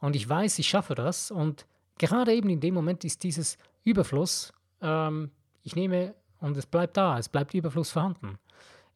und 0.01 0.17
ich 0.17 0.29
weiß, 0.29 0.59
ich 0.59 0.69
schaffe 0.69 0.95
das 0.95 1.31
und 1.31 1.67
gerade 1.99 2.33
eben 2.35 2.49
in 2.49 2.61
dem 2.61 2.75
Moment 2.75 3.05
ist 3.05 3.25
dieses 3.25 3.59
Überfluss, 3.85 4.53
ähm, 4.81 5.31
ich 5.65 5.75
nehme 5.75 6.15
und 6.41 6.57
es 6.57 6.67
bleibt 6.67 6.97
da, 6.97 7.19
es 7.19 7.29
bleibt 7.29 7.55
Überfluss 7.55 7.91
vorhanden 7.91 8.39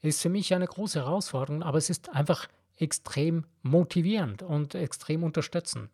ist 0.03 0.23
für 0.23 0.29
mich 0.29 0.55
eine 0.55 0.67
große 0.67 1.01
Herausforderung, 1.01 1.63
aber 1.63 1.79
es 1.79 1.91
ist 1.91 2.11
einfach 2.11 2.49
extrem 2.79 3.45
motivierend 3.63 4.43
und 4.43 4.75
extrem 4.75 5.23
unterstützend. 5.23 5.91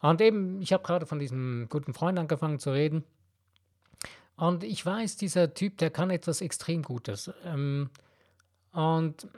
Und 0.00 0.20
eben, 0.20 0.60
ich 0.62 0.72
habe 0.72 0.82
gerade 0.82 1.06
von 1.06 1.18
diesem 1.18 1.66
guten 1.68 1.94
Freund 1.94 2.18
angefangen 2.18 2.58
zu 2.58 2.72
reden. 2.72 3.04
Und 4.36 4.64
ich 4.64 4.84
weiß, 4.84 5.16
dieser 5.16 5.54
Typ, 5.54 5.78
der 5.78 5.90
kann 5.90 6.10
etwas 6.10 6.40
extrem 6.40 6.82
Gutes. 6.82 7.30
Ähm, 7.44 7.90
und 8.72 9.28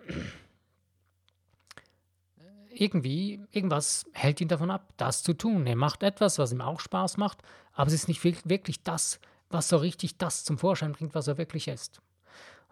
irgendwie, 2.71 3.40
irgendwas 3.50 4.07
hält 4.12 4.40
ihn 4.40 4.49
davon 4.49 4.71
ab, 4.71 4.93
das 4.97 5.23
zu 5.23 5.35
tun. 5.35 5.66
Er 5.66 5.76
macht 5.76 6.02
etwas, 6.02 6.38
was 6.38 6.52
ihm 6.52 6.61
auch 6.61 6.81
Spaß 6.81 7.16
macht, 7.16 7.38
aber 7.73 7.88
es 7.88 7.95
ist 7.95 8.09
nicht 8.09 8.25
wirklich 8.25 8.83
das, 8.83 9.21
was 9.50 9.69
so 9.69 9.76
richtig 9.76 10.16
das 10.19 10.45
zum 10.45 10.59
Vorschein 10.59 10.93
bringt, 10.93 11.14
was 11.14 11.28
er 11.28 11.38
wirklich 11.38 11.69
ist. 11.69 12.00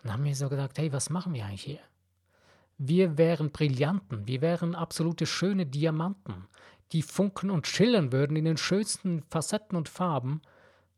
Und 0.02 0.12
haben 0.12 0.24
wir 0.24 0.34
so 0.34 0.48
gesagt, 0.48 0.78
hey, 0.78 0.92
was 0.92 1.10
machen 1.10 1.34
wir 1.34 1.44
eigentlich 1.44 1.62
hier? 1.62 1.80
Wir 2.78 3.16
wären 3.18 3.50
Brillanten, 3.52 4.26
wir 4.26 4.40
wären 4.40 4.74
absolute 4.74 5.26
schöne 5.26 5.66
Diamanten, 5.66 6.48
die 6.90 7.02
funken 7.02 7.50
und 7.50 7.66
schillern 7.66 8.12
würden 8.12 8.36
in 8.36 8.44
den 8.44 8.56
schönsten 8.56 9.22
Facetten 9.22 9.76
und 9.76 9.88
Farben. 9.88 10.42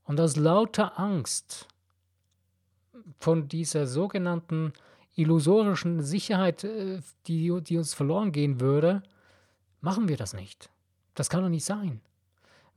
Und 0.05 0.21
aus 0.21 0.37
lauter 0.37 0.99
Angst 0.99 1.69
von 3.19 3.49
dieser 3.49 3.87
sogenannten 3.87 4.73
illusorischen 5.15 6.03
Sicherheit, 6.03 6.65
äh, 6.65 7.01
die, 7.27 7.61
die 7.63 7.77
uns 7.77 7.95
verloren 7.95 8.33
gehen 8.33 8.61
würde, 8.61 9.03
machen 9.81 10.09
wir 10.09 10.17
das 10.17 10.33
nicht. 10.33 10.71
Das 11.15 11.31
kann 11.31 11.43
doch 11.43 11.49
nicht 11.49 11.65
sein. 11.65 12.01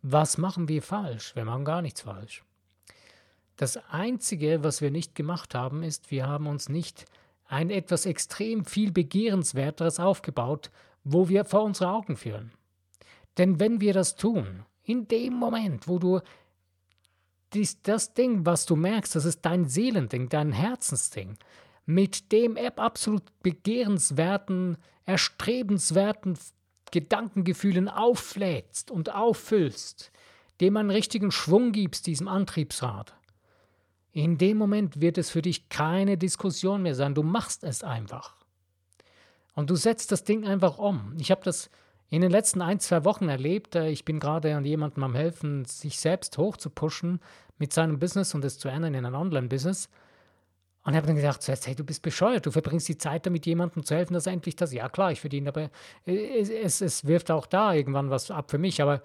was 0.01 0.37
machen 0.37 0.67
wir 0.67 0.81
falsch? 0.81 1.35
Wir 1.35 1.43
machen 1.43 1.65
gar 1.65 1.81
nichts 1.81 2.01
falsch. 2.01 2.43
Das 3.57 3.77
Einzige, 3.89 4.63
was 4.63 4.81
wir 4.81 4.91
nicht 4.91 5.15
gemacht 5.15 5.55
haben, 5.55 5.81
ist, 5.81 6.11
wir 6.11 6.27
haben 6.27 6.45
uns 6.45 6.69
nicht 6.69 7.05
ein 7.47 7.71
etwas 7.71 8.05
extrem 8.05 8.65
viel 8.65 8.91
Begehrenswerteres 8.91 9.99
aufgebaut, 9.99 10.69
wo 11.03 11.27
wir 11.27 11.43
vor 11.43 11.63
unsere 11.63 11.89
Augen 11.91 12.17
führen. 12.17 12.51
Denn 13.37 13.59
wenn 13.59 13.81
wir 13.81 13.93
das 13.93 14.15
tun, 14.15 14.63
in 14.83 15.07
dem 15.07 15.33
Moment, 15.33 15.87
wo 15.87 15.97
du 15.97 16.21
dies, 17.53 17.81
das 17.81 18.13
Ding, 18.13 18.45
was 18.45 18.67
du 18.67 18.75
merkst, 18.75 19.15
das 19.15 19.25
ist 19.25 19.41
dein 19.41 19.65
Seelending, 19.65 20.29
dein 20.29 20.51
Herzensding, 20.51 21.37
mit 21.85 22.31
dem 22.31 22.57
absolut 22.57 23.23
begehrenswerten, 23.41 24.77
erstrebenswerten 25.05 26.37
Gedankengefühlen 26.91 27.89
auflädst 27.89 28.91
und 28.91 29.15
auffüllst, 29.15 30.11
dem 30.61 30.77
einen 30.77 30.91
richtigen 30.91 31.31
Schwung 31.31 31.71
gibst, 31.71 32.05
diesem 32.05 32.27
Antriebsrad. 32.27 33.17
In 34.17 34.39
dem 34.39 34.57
Moment 34.57 34.99
wird 34.99 35.19
es 35.19 35.29
für 35.29 35.43
dich 35.43 35.69
keine 35.69 36.17
Diskussion 36.17 36.81
mehr 36.81 36.95
sein, 36.95 37.13
du 37.13 37.21
machst 37.21 37.63
es 37.63 37.83
einfach. 37.83 38.35
Und 39.53 39.69
du 39.69 39.75
setzt 39.75 40.11
das 40.11 40.23
Ding 40.23 40.43
einfach 40.43 40.79
um. 40.79 41.13
Ich 41.19 41.29
habe 41.29 41.41
das 41.43 41.69
in 42.09 42.23
den 42.23 42.31
letzten 42.31 42.63
ein, 42.63 42.79
zwei 42.79 43.05
Wochen 43.05 43.29
erlebt. 43.29 43.75
Äh, 43.75 43.89
ich 43.89 44.05
bin 44.05 44.19
gerade 44.19 44.55
an 44.55 44.65
jemandem 44.65 45.03
am 45.03 45.13
helfen, 45.13 45.65
sich 45.65 45.99
selbst 45.99 46.35
hochzupushen 46.39 47.19
mit 47.59 47.73
seinem 47.73 47.99
Business 47.99 48.33
und 48.33 48.43
es 48.43 48.57
zu 48.57 48.69
ändern 48.69 48.95
in 48.95 49.05
ein 49.05 49.13
Online-Business. 49.13 49.87
Und 50.83 50.93
ich 50.93 50.97
habe 50.97 51.05
dann 51.05 51.15
gedacht, 51.15 51.47
hey, 51.47 51.75
du 51.75 51.83
bist 51.83 52.01
bescheuert, 52.01 52.43
du 52.43 52.49
verbringst 52.49 52.87
die 52.87 52.97
Zeit 52.97 53.27
damit, 53.27 53.45
jemandem 53.45 53.83
zu 53.83 53.93
helfen, 53.93 54.15
dass 54.15 54.25
er 54.25 54.33
endlich 54.33 54.55
das, 54.55 54.73
ja 54.73 54.89
klar, 54.89 55.11
ich 55.11 55.21
verdiene, 55.21 55.49
aber 55.49 55.69
es, 56.05 56.49
es, 56.49 56.81
es 56.81 57.05
wirft 57.05 57.29
auch 57.29 57.45
da 57.45 57.71
irgendwann 57.71 58.09
was 58.09 58.31
ab 58.31 58.49
für 58.49 58.57
mich. 58.57 58.81
Aber 58.81 59.03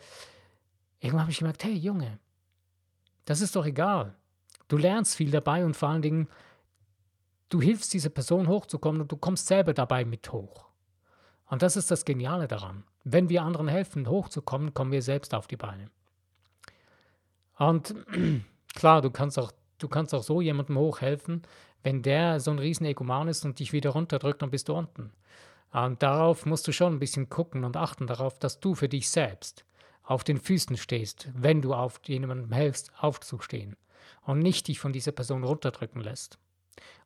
irgendwann 1.01 1.25
habe 1.25 1.33
ich 1.33 1.39
gemerkt, 1.41 1.65
hey 1.65 1.75
Junge, 1.75 2.19
das 3.27 3.43
ist 3.43 3.55
doch 3.57 3.67
egal. 3.67 4.17
Du 4.73 4.79
lernst 4.79 5.17
viel 5.17 5.31
dabei 5.31 5.67
und 5.67 5.77
vor 5.77 5.91
allen 5.91 6.01
Dingen, 6.01 6.29
du 7.51 7.61
hilfst 7.61 7.93
dieser 7.93 8.09
Person 8.09 8.49
hochzukommen 8.49 9.03
und 9.03 9.13
du 9.13 9.19
kommst 9.19 9.47
selber 9.47 9.75
dabei 9.75 10.07
mit 10.07 10.33
hoch. 10.33 10.65
Und 11.45 11.61
das 11.61 11.77
ist 11.77 11.91
das 11.91 12.07
Geniale 12.07 12.49
daran. 12.49 12.85
Wenn 13.05 13.29
wir 13.29 13.43
anderen 13.43 13.69
helfen, 13.69 14.09
hochzukommen, 14.09 14.73
kommen 14.73 14.91
wir 14.91 15.03
selbst 15.03 15.35
auf 15.35 15.47
die 15.47 15.59
Beine. 15.59 15.91
Und 17.59 17.95
klar, 18.75 19.03
du 19.03 19.11
kannst 19.11 19.39
auch, 19.39 19.53
du 19.77 19.89
kannst 19.89 20.15
auch 20.15 20.23
so 20.23 20.41
jemandem 20.41 20.79
hochhelfen, 20.79 21.43
wenn 21.83 22.01
der 22.01 22.41
so 22.41 22.51
ein 22.51 22.59
riesen 22.59 22.87
Egoman 22.87 23.29
ist 23.29 23.45
und 23.45 23.59
dich 23.59 23.75
wieder 23.75 23.91
runterdrückt, 23.91 24.41
dann 24.41 24.51
bist 24.51 24.71
du 24.71 24.73
unten. 24.73 25.13
Und 25.71 26.03
darauf 26.03 26.47
musst 26.47 26.67
du 26.67 26.73
schon 26.73 26.95
ein 26.95 26.99
bisschen 26.99 27.29
gucken 27.29 27.65
und 27.65 27.77
achten 27.77 28.07
darauf, 28.07 28.39
dass 28.39 28.59
du 28.59 28.75
für 28.75 28.89
dich 28.89 29.11
selbst 29.11 29.67
auf 30.03 30.25
den 30.25 30.39
Füßen 30.39 30.79
stehst, 30.79 31.29
wenn 31.35 31.61
du 31.61 31.75
auf 31.75 32.01
jemandem 32.07 32.53
helfst, 32.53 32.91
aufzustehen 32.99 33.77
und 34.23 34.39
nicht 34.39 34.69
dich 34.69 34.79
von 34.79 34.93
dieser 34.93 35.13
Person 35.13 35.45
runterdrücken 35.45 36.01
lässt. 36.01 36.39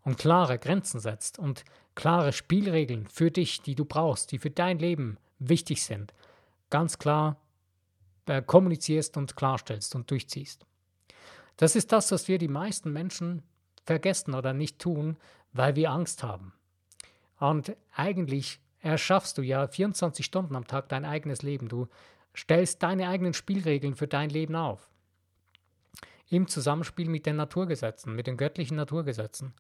Und 0.03 0.19
klare 0.19 0.59
Grenzen 0.59 1.01
setzt 1.01 1.39
und 1.39 1.65
klare 1.95 2.33
Spielregeln 2.33 3.07
für 3.07 3.31
dich, 3.31 3.63
die 3.63 3.75
du 3.75 3.85
brauchst, 3.85 4.31
die 4.33 4.39
für 4.39 4.51
dein 4.51 4.79
Leben 4.79 5.19
wichtig 5.39 5.83
sind, 5.83 6.15
ganz 6.71 6.99
klar 6.99 7.37
äh, 8.27 8.43
kommunizierst 8.43 9.17
und 9.17 9.37
klarstellst 9.37 9.95
und 9.95 10.11
durchziehst. 10.11 10.67
Das 11.57 11.75
ist 11.75 11.93
das, 11.93 12.13
was 12.13 12.29
wir 12.29 12.39
die 12.39 12.49
meisten 12.49 12.93
Menschen 12.93 13.43
vergessen 13.85 14.35
oder 14.35 14.53
nicht 14.53 14.79
tun, 14.79 15.17
weil 15.53 15.75
wir 15.77 15.91
Angst 15.91 16.23
haben. 16.23 16.53
Und 17.39 17.77
eigentlich 17.95 18.61
erschaffst 18.81 19.39
du 19.39 19.43
ja 19.43 19.67
24 19.67 20.25
Stunden 20.25 20.57
am 20.57 20.67
Tag 20.67 20.89
dein 20.89 21.05
eigenes 21.05 21.43
Leben. 21.43 21.69
Du 21.69 21.89
stellst 22.37 22.83
deine 22.83 23.09
eigenen 23.09 23.35
Spielregeln 23.35 23.95
für 23.95 24.07
dein 24.07 24.31
Leben 24.31 24.55
auf. 24.55 24.89
Im 26.29 26.49
Zusammenspiel 26.49 27.09
mit 27.09 27.27
den 27.27 27.37
Naturgesetzen, 27.37 28.15
mit 28.15 28.27
den 28.27 28.37
göttlichen 28.37 28.77
Naturgesetzen. 28.77 29.55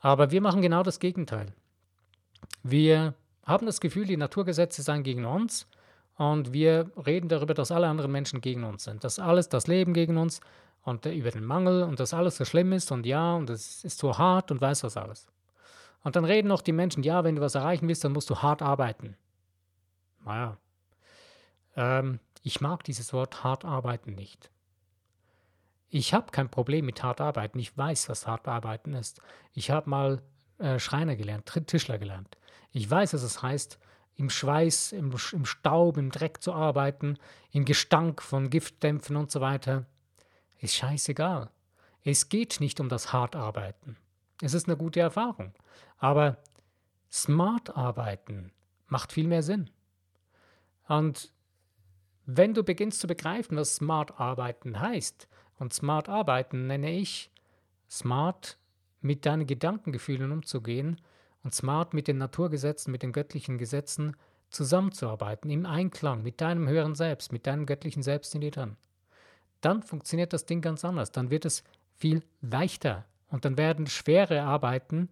Aber 0.00 0.30
wir 0.30 0.40
machen 0.40 0.62
genau 0.62 0.82
das 0.82 0.98
Gegenteil. 0.98 1.54
Wir 2.62 3.14
haben 3.46 3.66
das 3.66 3.80
Gefühl, 3.80 4.06
die 4.06 4.16
Naturgesetze 4.16 4.82
seien 4.82 5.02
gegen 5.04 5.24
uns 5.24 5.68
und 6.16 6.52
wir 6.52 6.90
reden 7.06 7.28
darüber, 7.28 7.54
dass 7.54 7.70
alle 7.70 7.88
anderen 7.88 8.10
Menschen 8.12 8.40
gegen 8.40 8.64
uns 8.64 8.84
sind. 8.84 9.04
Dass 9.04 9.18
alles, 9.18 9.48
das 9.48 9.66
Leben 9.66 9.94
gegen 9.94 10.16
uns 10.16 10.40
und 10.82 11.06
über 11.06 11.30
den 11.30 11.44
Mangel 11.44 11.84
und 11.84 12.00
dass 12.00 12.14
alles 12.14 12.36
so 12.36 12.44
schlimm 12.44 12.72
ist 12.72 12.90
und 12.90 13.06
ja, 13.06 13.34
und 13.34 13.48
es 13.50 13.84
ist 13.84 13.98
so 13.98 14.18
hart 14.18 14.50
und 14.50 14.60
weiß 14.60 14.82
was 14.84 14.96
alles. 14.96 15.28
Und 16.02 16.16
dann 16.16 16.24
reden 16.24 16.48
noch 16.48 16.62
die 16.62 16.72
Menschen, 16.72 17.02
ja, 17.04 17.22
wenn 17.22 17.36
du 17.36 17.42
was 17.42 17.54
erreichen 17.54 17.86
willst, 17.86 18.02
dann 18.04 18.12
musst 18.12 18.28
du 18.28 18.42
hart 18.42 18.60
arbeiten. 18.60 19.16
Naja, 20.24 20.56
ähm, 21.76 22.18
ich 22.42 22.60
mag 22.60 22.82
dieses 22.84 23.12
Wort 23.12 23.44
hart 23.44 23.64
arbeiten 23.64 24.14
nicht. 24.14 24.50
Ich 25.94 26.14
habe 26.14 26.32
kein 26.32 26.48
Problem 26.48 26.86
mit 26.86 27.02
hart 27.02 27.20
arbeiten. 27.20 27.58
Ich 27.58 27.76
weiß, 27.76 28.08
was 28.08 28.26
hart 28.26 28.48
arbeiten 28.48 28.94
ist. 28.94 29.20
Ich 29.52 29.70
habe 29.70 29.90
mal 29.90 30.22
äh, 30.56 30.78
Schreiner 30.78 31.16
gelernt, 31.16 31.52
Tischler 31.66 31.98
gelernt. 31.98 32.38
Ich 32.72 32.90
weiß, 32.90 33.12
was 33.12 33.22
es 33.22 33.42
heißt, 33.42 33.78
im 34.16 34.30
Schweiß, 34.30 34.92
im, 34.92 35.14
im 35.32 35.44
Staub, 35.44 35.98
im 35.98 36.10
Dreck 36.10 36.42
zu 36.42 36.54
arbeiten, 36.54 37.18
im 37.50 37.66
Gestank 37.66 38.22
von 38.22 38.48
Giftdämpfen 38.48 39.16
und 39.16 39.30
so 39.30 39.42
weiter. 39.42 39.84
Ist 40.60 40.76
scheißegal. 40.76 41.50
Es 42.04 42.30
geht 42.30 42.58
nicht 42.60 42.80
um 42.80 42.88
das 42.88 43.12
Hartarbeiten. 43.12 43.98
Es 44.40 44.54
ist 44.54 44.68
eine 44.68 44.78
gute 44.78 45.00
Erfahrung. 45.00 45.52
Aber 45.98 46.38
smart 47.10 47.76
arbeiten 47.76 48.50
macht 48.86 49.12
viel 49.12 49.28
mehr 49.28 49.42
Sinn. 49.42 49.68
Und 50.88 51.34
wenn 52.24 52.54
du 52.54 52.62
beginnst 52.62 53.00
zu 53.00 53.06
begreifen, 53.06 53.58
was 53.58 53.74
smart 53.76 54.18
arbeiten 54.18 54.80
heißt, 54.80 55.28
und 55.58 55.72
smart 55.72 56.08
arbeiten 56.08 56.66
nenne 56.66 56.90
ich 56.90 57.30
smart 57.90 58.58
mit 59.00 59.26
deinen 59.26 59.46
Gedankengefühlen 59.46 60.32
umzugehen 60.32 61.00
und 61.42 61.54
smart 61.54 61.94
mit 61.94 62.08
den 62.08 62.18
Naturgesetzen, 62.18 62.92
mit 62.92 63.02
den 63.02 63.12
göttlichen 63.12 63.58
Gesetzen 63.58 64.16
zusammenzuarbeiten, 64.50 65.50
im 65.50 65.66
Einklang 65.66 66.22
mit 66.22 66.40
deinem 66.40 66.68
höheren 66.68 66.94
Selbst, 66.94 67.32
mit 67.32 67.46
deinem 67.46 67.66
göttlichen 67.66 68.02
Selbst 68.02 68.34
in 68.34 68.40
dir 68.40 68.50
drin. 68.50 68.76
Dann 69.60 69.82
funktioniert 69.82 70.32
das 70.32 70.46
Ding 70.46 70.60
ganz 70.60 70.84
anders. 70.84 71.12
Dann 71.12 71.30
wird 71.30 71.44
es 71.44 71.64
viel 71.96 72.22
leichter 72.40 73.04
und 73.28 73.44
dann 73.44 73.56
werden 73.56 73.86
schwere 73.86 74.42
Arbeiten 74.42 75.08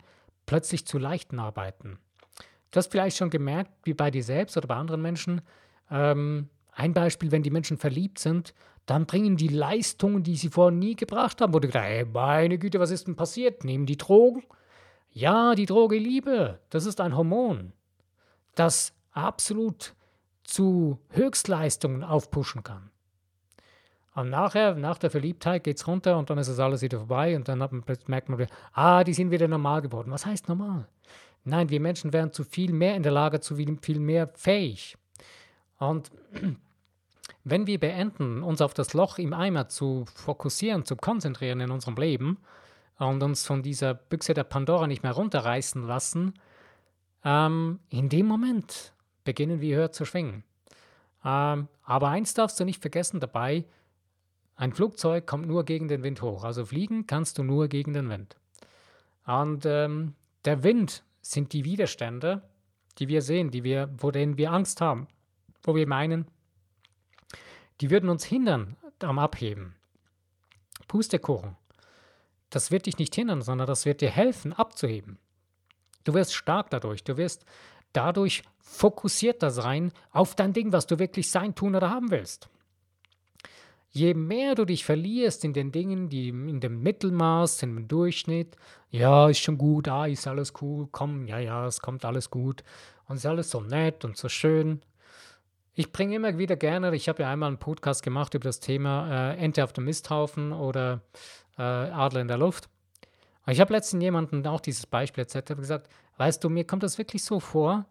plötzlich 0.46 0.86
zu 0.86 0.98
leichten 0.98 1.38
Arbeiten. 1.38 1.98
Du 2.70 2.78
hast 2.78 2.90
vielleicht 2.90 3.16
schon 3.16 3.30
gemerkt, 3.30 3.70
wie 3.84 3.94
bei 3.94 4.10
dir 4.10 4.22
selbst 4.22 4.56
oder 4.56 4.68
bei 4.68 4.76
anderen 4.76 5.02
Menschen, 5.02 5.40
ähm, 5.90 6.48
ein 6.80 6.94
Beispiel, 6.94 7.30
wenn 7.30 7.42
die 7.42 7.50
Menschen 7.50 7.76
verliebt 7.76 8.18
sind, 8.18 8.54
dann 8.86 9.04
bringen 9.04 9.36
die 9.36 9.48
Leistungen, 9.48 10.22
die 10.22 10.36
sie 10.36 10.48
vorher 10.48 10.76
nie 10.76 10.96
gebracht 10.96 11.40
haben, 11.40 11.52
wo 11.52 11.58
du 11.58 11.68
gedacht, 11.68 11.84
hey, 11.84 12.06
meine 12.06 12.58
Güte, 12.58 12.80
was 12.80 12.90
ist 12.90 13.06
denn 13.06 13.16
passiert? 13.16 13.64
Nehmen 13.64 13.84
die 13.84 13.98
Drogen? 13.98 14.42
Ja, 15.10 15.54
die 15.54 15.66
Droge 15.66 15.98
Liebe, 15.98 16.58
das 16.70 16.86
ist 16.86 17.00
ein 17.00 17.16
Hormon, 17.16 17.74
das 18.54 18.94
absolut 19.12 19.94
zu 20.42 20.98
Höchstleistungen 21.10 22.02
aufpushen 22.02 22.62
kann. 22.62 22.90
Und 24.14 24.30
nachher, 24.30 24.74
nach 24.74 24.98
der 24.98 25.10
Verliebtheit, 25.10 25.64
geht 25.64 25.76
es 25.76 25.86
runter 25.86 26.16
und 26.16 26.30
dann 26.30 26.38
ist 26.38 26.48
es 26.48 26.58
alles 26.58 26.80
wieder 26.80 26.98
vorbei 26.98 27.36
und 27.36 27.46
dann 27.46 27.58
man, 27.58 27.84
merkt 28.06 28.28
man 28.28 28.38
wieder, 28.38 28.50
ah, 28.72 29.04
die 29.04 29.14
sind 29.14 29.30
wieder 29.30 29.48
normal 29.48 29.82
geworden. 29.82 30.10
Was 30.10 30.24
heißt 30.24 30.48
normal? 30.48 30.88
Nein, 31.44 31.68
wir 31.68 31.80
Menschen 31.80 32.12
werden 32.12 32.32
zu 32.32 32.42
viel 32.42 32.72
mehr 32.72 32.96
in 32.96 33.02
der 33.02 33.12
Lage, 33.12 33.40
zu 33.40 33.54
viel 33.54 34.00
mehr 34.00 34.28
fähig. 34.28 34.96
Und 35.78 36.10
wenn 37.44 37.66
wir 37.66 37.80
beenden, 37.80 38.42
uns 38.42 38.60
auf 38.60 38.74
das 38.74 38.94
Loch 38.94 39.18
im 39.18 39.32
Eimer 39.32 39.68
zu 39.68 40.04
fokussieren, 40.14 40.84
zu 40.84 40.96
konzentrieren 40.96 41.60
in 41.60 41.70
unserem 41.70 41.96
Leben, 41.96 42.38
und 43.06 43.22
uns 43.22 43.46
von 43.46 43.62
dieser 43.62 43.94
Büchse 43.94 44.34
der 44.34 44.44
Pandora 44.44 44.86
nicht 44.86 45.02
mehr 45.02 45.12
runterreißen 45.12 45.82
lassen, 45.82 46.34
ähm, 47.24 47.80
in 47.88 48.08
dem 48.08 48.26
Moment 48.26 48.92
beginnen 49.24 49.60
wir 49.60 49.76
höher 49.76 49.92
zu 49.92 50.04
schwingen. 50.04 50.44
Ähm, 51.24 51.68
aber 51.82 52.08
eins 52.08 52.34
darfst 52.34 52.60
du 52.60 52.64
nicht 52.64 52.80
vergessen 52.80 53.20
dabei, 53.20 53.64
ein 54.56 54.74
Flugzeug 54.74 55.26
kommt 55.26 55.46
nur 55.46 55.64
gegen 55.64 55.88
den 55.88 56.02
Wind 56.02 56.20
hoch. 56.20 56.44
Also 56.44 56.66
fliegen 56.66 57.06
kannst 57.06 57.38
du 57.38 57.42
nur 57.42 57.68
gegen 57.68 57.94
den 57.94 58.10
Wind. 58.10 58.36
Und 59.26 59.64
ähm, 59.64 60.14
der 60.44 60.62
Wind 60.62 61.02
sind 61.22 61.54
die 61.54 61.64
Widerstände, 61.64 62.42
die 62.98 63.08
wir 63.08 63.22
sehen, 63.22 63.50
die 63.50 63.64
wir, 63.64 63.88
vor 63.96 64.12
denen 64.12 64.36
wir 64.36 64.52
Angst 64.52 64.82
haben, 64.82 65.08
wo 65.62 65.74
wir 65.74 65.86
meinen, 65.86 66.26
die 67.80 67.90
würden 67.90 68.08
uns 68.10 68.24
hindern 68.24 68.76
am 69.00 69.18
Abheben. 69.18 69.74
Pustekuchen 70.88 71.56
das 72.50 72.70
wird 72.70 72.86
dich 72.86 72.98
nicht 72.98 73.14
hindern, 73.14 73.42
sondern 73.42 73.66
das 73.66 73.86
wird 73.86 74.00
dir 74.00 74.10
helfen, 74.10 74.52
abzuheben. 74.52 75.18
Du 76.04 76.14
wirst 76.14 76.34
stark 76.34 76.70
dadurch, 76.70 77.04
du 77.04 77.16
wirst 77.16 77.44
dadurch 77.92 78.42
fokussierter 78.58 79.50
sein 79.50 79.92
auf 80.10 80.34
dein 80.34 80.52
Ding, 80.52 80.72
was 80.72 80.86
du 80.86 80.98
wirklich 80.98 81.30
sein, 81.30 81.54
tun 81.54 81.74
oder 81.74 81.90
haben 81.90 82.10
willst. 82.10 82.48
Je 83.92 84.14
mehr 84.14 84.54
du 84.54 84.64
dich 84.64 84.84
verlierst 84.84 85.44
in 85.44 85.52
den 85.52 85.72
Dingen, 85.72 86.08
die 86.08 86.28
in 86.28 86.60
dem 86.60 86.82
Mittelmaß, 86.82 87.62
in 87.64 87.74
dem 87.74 87.88
Durchschnitt, 87.88 88.56
ja, 88.90 89.28
ist 89.28 89.40
schon 89.40 89.58
gut, 89.58 89.88
ah, 89.88 90.06
ist 90.06 90.28
alles 90.28 90.52
cool, 90.60 90.88
komm, 90.92 91.26
ja, 91.26 91.38
ja, 91.38 91.66
es 91.66 91.80
kommt 91.80 92.04
alles 92.04 92.30
gut 92.30 92.62
und 93.06 93.16
ist 93.16 93.26
alles 93.26 93.50
so 93.50 93.60
nett 93.60 94.04
und 94.04 94.16
so 94.16 94.28
schön. 94.28 94.82
Ich 95.74 95.92
bringe 95.92 96.16
immer 96.16 96.36
wieder 96.36 96.56
gerne, 96.56 96.94
ich 96.94 97.08
habe 97.08 97.22
ja 97.22 97.30
einmal 97.30 97.48
einen 97.48 97.58
Podcast 97.58 98.02
gemacht 98.02 98.34
über 98.34 98.44
das 98.44 98.60
Thema 98.60 99.32
äh, 99.32 99.36
Ente 99.36 99.62
auf 99.62 99.72
dem 99.72 99.84
Misthaufen 99.84 100.52
oder 100.52 101.00
äh, 101.56 101.62
Adler 101.62 102.20
in 102.20 102.28
der 102.28 102.38
Luft. 102.38 102.68
Und 103.46 103.52
ich 103.52 103.60
habe 103.60 103.72
letztens 103.72 104.02
jemanden 104.02 104.46
auch 104.46 104.60
dieses 104.60 104.86
Beispiel 104.86 105.22
erzählt, 105.22 105.46
gesagt, 105.46 105.88
weißt 106.16 106.42
du, 106.42 106.48
mir 106.48 106.66
kommt 106.66 106.82
das 106.82 106.98
wirklich 106.98 107.24
so 107.24 107.38
vor, 107.38 107.86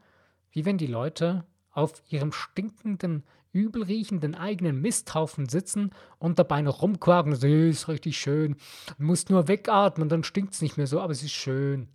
wie 0.51 0.65
wenn 0.65 0.77
die 0.77 0.88
Leute 0.88 1.45
auf 1.71 1.93
ihrem 2.09 2.33
stinkenden, 2.33 3.24
übelriechenden 3.53 4.36
eigenen 4.36 4.81
Misthaufen 4.81 5.48
sitzen 5.48 5.91
und 6.17 6.38
dabei 6.38 6.62
noch 6.62 6.81
rumquaken. 6.81 7.36
So, 7.36 7.48
ist 7.48 7.88
richtig 7.88 8.17
schön. 8.19 8.57
Du 8.98 9.03
musst 9.03 9.29
nur 9.29 9.48
wegatmen, 9.48 10.09
dann 10.09 10.24
stinkt 10.24 10.53
es 10.53 10.62
nicht 10.62 10.77
mehr 10.77 10.88
so, 10.88 11.00
aber 11.00 11.13
es 11.13 11.24
ist 11.24 11.31
schön. 11.31 11.88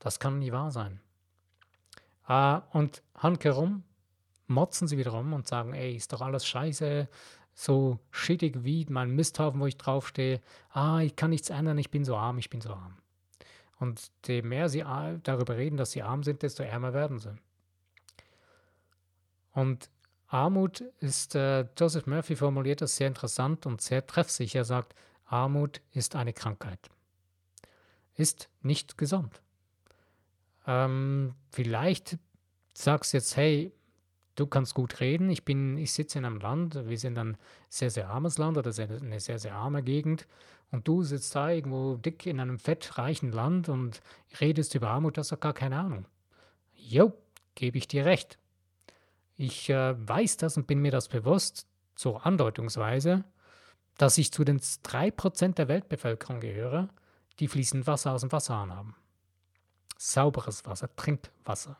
Das 0.00 0.18
kann 0.18 0.38
nie 0.38 0.52
wahr 0.52 0.70
sein. 0.70 1.00
Ah, 2.24 2.62
und 2.72 3.02
handkerum 3.14 3.84
motzen 4.50 4.88
sie 4.88 4.98
wieder 4.98 5.12
rum 5.12 5.32
und 5.32 5.46
sagen, 5.46 5.72
ey, 5.72 5.94
ist 5.94 6.12
doch 6.12 6.20
alles 6.20 6.46
scheiße, 6.46 7.08
so 7.54 7.98
schittig 8.10 8.64
wie 8.64 8.86
mein 8.88 9.10
Misthaufen, 9.10 9.60
wo 9.60 9.66
ich 9.66 9.76
draufstehe. 9.76 10.40
Ah, 10.70 11.00
ich 11.00 11.16
kann 11.16 11.30
nichts 11.30 11.50
ändern, 11.50 11.78
ich 11.78 11.90
bin 11.90 12.04
so 12.04 12.16
arm, 12.16 12.38
ich 12.38 12.50
bin 12.50 12.60
so 12.60 12.70
arm. 12.70 12.98
Und 13.78 14.10
je 14.26 14.42
mehr 14.42 14.68
sie 14.68 14.84
darüber 15.22 15.56
reden, 15.56 15.76
dass 15.76 15.92
sie 15.92 16.02
arm 16.02 16.22
sind, 16.22 16.42
desto 16.42 16.62
ärmer 16.62 16.92
werden 16.92 17.18
sie. 17.18 17.34
Und 19.52 19.88
Armut 20.26 20.82
ist, 21.00 21.34
äh, 21.34 21.66
Joseph 21.76 22.06
Murphy 22.06 22.36
formuliert 22.36 22.82
das 22.82 22.96
sehr 22.96 23.08
interessant 23.08 23.66
und 23.66 23.80
sehr 23.80 24.06
treffsicher. 24.06 24.60
Er 24.60 24.64
sagt, 24.64 24.94
Armut 25.24 25.80
ist 25.92 26.14
eine 26.14 26.32
Krankheit. 26.32 26.88
Ist 28.14 28.48
nicht 28.62 28.96
gesund. 28.98 29.40
Ähm, 30.66 31.34
vielleicht 31.50 32.18
sagst 32.74 33.12
du 33.12 33.16
jetzt, 33.16 33.36
hey, 33.36 33.72
du 34.40 34.46
kannst 34.46 34.74
gut 34.74 35.00
reden, 35.00 35.30
ich 35.30 35.44
bin, 35.44 35.76
ich 35.76 35.92
sitze 35.92 36.18
in 36.18 36.24
einem 36.24 36.40
Land, 36.40 36.88
wir 36.88 36.98
sind 36.98 37.18
ein 37.18 37.36
sehr, 37.68 37.90
sehr 37.90 38.08
armes 38.08 38.38
Land 38.38 38.58
oder 38.58 38.72
eine 38.76 39.20
sehr, 39.20 39.38
sehr 39.38 39.54
arme 39.54 39.82
Gegend 39.82 40.26
und 40.70 40.88
du 40.88 41.02
sitzt 41.02 41.34
da 41.34 41.50
irgendwo 41.50 41.96
dick 41.96 42.26
in 42.26 42.40
einem 42.40 42.58
fettreichen 42.58 43.32
Land 43.32 43.68
und 43.68 44.00
redest 44.40 44.74
über 44.74 44.88
Armut, 44.88 45.18
hast 45.18 45.32
doch 45.32 45.40
gar 45.40 45.52
keine 45.52 45.78
Ahnung. 45.78 46.06
Jo, 46.74 47.12
gebe 47.54 47.78
ich 47.78 47.88
dir 47.88 48.04
recht. 48.04 48.38
Ich 49.36 49.70
äh, 49.70 49.94
weiß 50.08 50.38
das 50.38 50.56
und 50.56 50.66
bin 50.66 50.80
mir 50.80 50.90
das 50.90 51.08
bewusst, 51.08 51.66
so 51.94 52.16
andeutungsweise, 52.16 53.24
dass 53.98 54.18
ich 54.18 54.32
zu 54.32 54.44
den 54.44 54.60
3% 54.60 55.54
der 55.54 55.68
Weltbevölkerung 55.68 56.40
gehöre, 56.40 56.88
die 57.38 57.48
fließend 57.48 57.86
Wasser 57.86 58.12
aus 58.12 58.22
dem 58.22 58.32
Wasserhahn 58.32 58.74
haben. 58.74 58.94
Sauberes 59.98 60.64
Wasser, 60.64 60.94
Trinkwasser. 60.96 61.78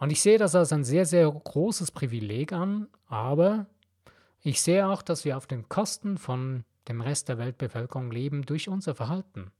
Und 0.00 0.10
ich 0.10 0.22
sehe 0.22 0.38
das 0.38 0.54
als 0.54 0.72
ein 0.72 0.82
sehr, 0.82 1.04
sehr 1.04 1.30
großes 1.30 1.90
Privileg 1.90 2.54
an, 2.54 2.88
aber 3.06 3.66
ich 4.40 4.62
sehe 4.62 4.88
auch, 4.88 5.02
dass 5.02 5.26
wir 5.26 5.36
auf 5.36 5.46
den 5.46 5.68
Kosten 5.68 6.16
von 6.16 6.64
dem 6.88 7.02
Rest 7.02 7.28
der 7.28 7.36
Weltbevölkerung 7.36 8.10
leben 8.10 8.46
durch 8.46 8.70
unser 8.70 8.94
Verhalten. 8.94 9.52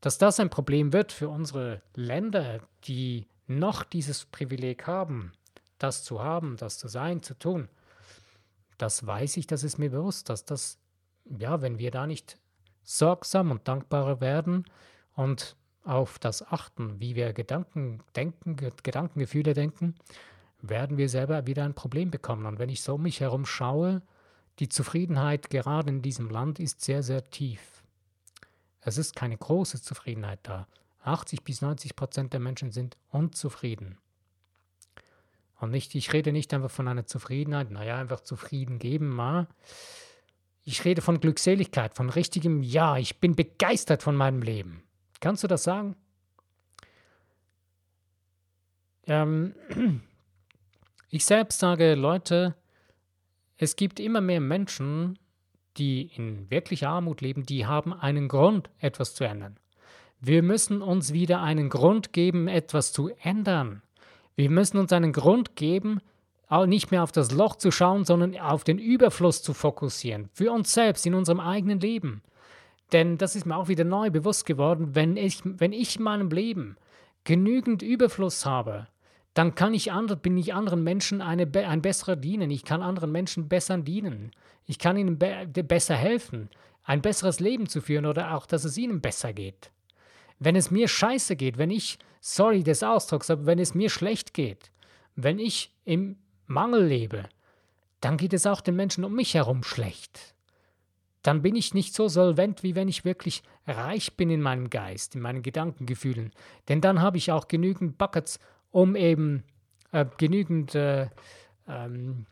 Dass 0.00 0.18
das 0.18 0.40
ein 0.40 0.50
Problem 0.50 0.92
wird 0.92 1.12
für 1.12 1.28
unsere 1.28 1.82
Länder, 1.94 2.58
die 2.84 3.28
noch 3.46 3.84
dieses 3.84 4.24
Privileg 4.24 4.88
haben, 4.88 5.32
das 5.78 6.02
zu 6.02 6.20
haben, 6.20 6.56
das 6.56 6.76
zu 6.78 6.88
sein, 6.88 7.22
zu 7.22 7.38
tun, 7.38 7.68
das 8.76 9.06
weiß 9.06 9.36
ich, 9.36 9.46
das 9.46 9.62
ist 9.62 9.78
mir 9.78 9.90
bewusst, 9.90 10.30
dass 10.30 10.44
das, 10.44 10.80
ja, 11.38 11.62
wenn 11.62 11.78
wir 11.78 11.92
da 11.92 12.08
nicht 12.08 12.38
sorgsam 12.82 13.52
und 13.52 13.68
dankbarer 13.68 14.20
werden 14.20 14.64
und 15.14 15.54
auf 15.84 16.18
das 16.18 16.46
achten, 16.46 17.00
wie 17.00 17.14
wir 17.14 17.32
Gedanken 17.32 18.02
denken, 18.14 18.56
Gedankengefühle 18.56 19.54
denken, 19.54 19.94
werden 20.62 20.98
wir 20.98 21.08
selber 21.08 21.46
wieder 21.46 21.64
ein 21.64 21.74
Problem 21.74 22.10
bekommen. 22.10 22.46
Und 22.46 22.58
wenn 22.58 22.68
ich 22.68 22.82
so 22.82 22.96
um 22.96 23.02
mich 23.02 23.20
herum 23.20 23.46
schaue, 23.46 24.02
die 24.58 24.68
Zufriedenheit 24.68 25.50
gerade 25.50 25.88
in 25.88 26.02
diesem 26.02 26.28
Land 26.28 26.60
ist 26.60 26.82
sehr, 26.82 27.02
sehr 27.02 27.30
tief. 27.30 27.60
Es 28.82 28.98
ist 28.98 29.16
keine 29.16 29.36
große 29.36 29.80
Zufriedenheit 29.80 30.40
da. 30.42 30.66
80 31.02 31.44
bis 31.44 31.62
90 31.62 31.96
Prozent 31.96 32.32
der 32.32 32.40
Menschen 32.40 32.70
sind 32.72 32.96
unzufrieden. 33.10 33.96
Und 35.60 35.70
nicht, 35.70 35.94
ich 35.94 36.12
rede 36.12 36.32
nicht 36.32 36.52
einfach 36.54 36.70
von 36.70 36.88
einer 36.88 37.06
Zufriedenheit, 37.06 37.70
naja, 37.70 37.98
einfach 37.98 38.20
zufrieden 38.20 38.78
geben, 38.78 39.08
mal. 39.08 39.46
Ich 40.64 40.84
rede 40.84 41.02
von 41.02 41.20
Glückseligkeit, 41.20 41.94
von 41.94 42.10
richtigem 42.10 42.62
Ja, 42.62 42.96
ich 42.96 43.18
bin 43.18 43.34
begeistert 43.34 44.02
von 44.02 44.16
meinem 44.16 44.42
Leben. 44.42 44.82
Kannst 45.20 45.44
du 45.44 45.48
das 45.48 45.62
sagen? 45.62 45.96
Ähm, 49.06 49.54
ich 51.10 51.24
selbst 51.24 51.58
sage, 51.60 51.94
Leute, 51.94 52.54
es 53.56 53.76
gibt 53.76 54.00
immer 54.00 54.20
mehr 54.20 54.40
Menschen, 54.40 55.18
die 55.76 56.10
in 56.16 56.50
wirklicher 56.50 56.88
Armut 56.88 57.20
leben, 57.20 57.44
die 57.44 57.66
haben 57.66 57.92
einen 57.92 58.28
Grund, 58.28 58.70
etwas 58.78 59.14
zu 59.14 59.24
ändern. 59.24 59.56
Wir 60.20 60.42
müssen 60.42 60.82
uns 60.82 61.12
wieder 61.12 61.40
einen 61.40 61.68
Grund 61.70 62.12
geben, 62.12 62.48
etwas 62.48 62.92
zu 62.92 63.10
ändern. 63.22 63.82
Wir 64.36 64.50
müssen 64.50 64.78
uns 64.78 64.92
einen 64.92 65.12
Grund 65.12 65.56
geben, 65.56 66.00
nicht 66.66 66.90
mehr 66.90 67.02
auf 67.02 67.12
das 67.12 67.30
Loch 67.30 67.56
zu 67.56 67.70
schauen, 67.70 68.04
sondern 68.04 68.38
auf 68.38 68.64
den 68.64 68.78
Überfluss 68.78 69.42
zu 69.42 69.54
fokussieren. 69.54 70.28
Für 70.32 70.52
uns 70.52 70.72
selbst, 70.74 71.06
in 71.06 71.14
unserem 71.14 71.40
eigenen 71.40 71.80
Leben. 71.80 72.22
Denn 72.92 73.18
das 73.18 73.36
ist 73.36 73.46
mir 73.46 73.56
auch 73.56 73.68
wieder 73.68 73.84
neu 73.84 74.10
bewusst 74.10 74.46
geworden, 74.46 74.94
wenn 74.94 75.16
ich, 75.16 75.40
wenn 75.44 75.72
ich 75.72 75.96
in 75.96 76.02
meinem 76.02 76.30
Leben 76.30 76.76
genügend 77.24 77.82
Überfluss 77.82 78.44
habe, 78.46 78.88
dann 79.34 79.54
kann 79.54 79.74
ich 79.74 79.92
andre, 79.92 80.16
bin 80.16 80.36
ich 80.36 80.54
anderen 80.54 80.82
Menschen 80.82 81.20
eine, 81.20 81.48
ein 81.66 81.82
besserer 81.82 82.16
dienen. 82.16 82.50
Ich 82.50 82.64
kann 82.64 82.82
anderen 82.82 83.12
Menschen 83.12 83.48
besser 83.48 83.78
dienen. 83.78 84.32
Ich 84.66 84.78
kann 84.78 84.96
ihnen 84.96 85.18
be 85.18 85.46
besser 85.62 85.94
helfen, 85.94 86.50
ein 86.82 87.02
besseres 87.02 87.38
Leben 87.38 87.68
zu 87.68 87.80
führen 87.80 88.06
oder 88.06 88.34
auch, 88.34 88.46
dass 88.46 88.64
es 88.64 88.76
ihnen 88.76 89.00
besser 89.00 89.32
geht. 89.32 89.70
Wenn 90.38 90.56
es 90.56 90.70
mir 90.70 90.88
scheiße 90.88 91.36
geht, 91.36 91.58
wenn 91.58 91.70
ich 91.70 91.98
sorry 92.20 92.64
des 92.64 92.82
Ausdrucks, 92.82 93.30
aber 93.30 93.46
wenn 93.46 93.58
es 93.58 93.74
mir 93.74 93.90
schlecht 93.90 94.34
geht, 94.34 94.70
wenn 95.14 95.38
ich 95.38 95.72
im 95.84 96.16
Mangel 96.46 96.86
lebe, 96.86 97.28
dann 98.00 98.16
geht 98.16 98.32
es 98.32 98.46
auch 98.46 98.60
den 98.60 98.76
Menschen 98.76 99.04
um 99.04 99.14
mich 99.14 99.34
herum 99.34 99.62
schlecht. 99.62 100.34
Dann 101.22 101.42
bin 101.42 101.54
ich 101.54 101.74
nicht 101.74 101.94
so 101.94 102.08
solvent, 102.08 102.62
wie 102.62 102.74
wenn 102.74 102.88
ich 102.88 103.04
wirklich 103.04 103.42
reich 103.66 104.16
bin 104.16 104.30
in 104.30 104.40
meinem 104.40 104.70
Geist, 104.70 105.14
in 105.14 105.20
meinen 105.20 105.42
Gedankengefühlen. 105.42 106.32
Denn 106.68 106.80
dann 106.80 107.00
habe 107.00 107.18
ich 107.18 107.30
auch 107.30 107.48
genügend 107.48 107.98
Buckets, 107.98 108.38
um 108.70 108.96
eben 108.96 109.44
äh, 109.92 110.06
genügend 110.16 110.74
äh, 110.74 111.08
ähm, 111.68 112.26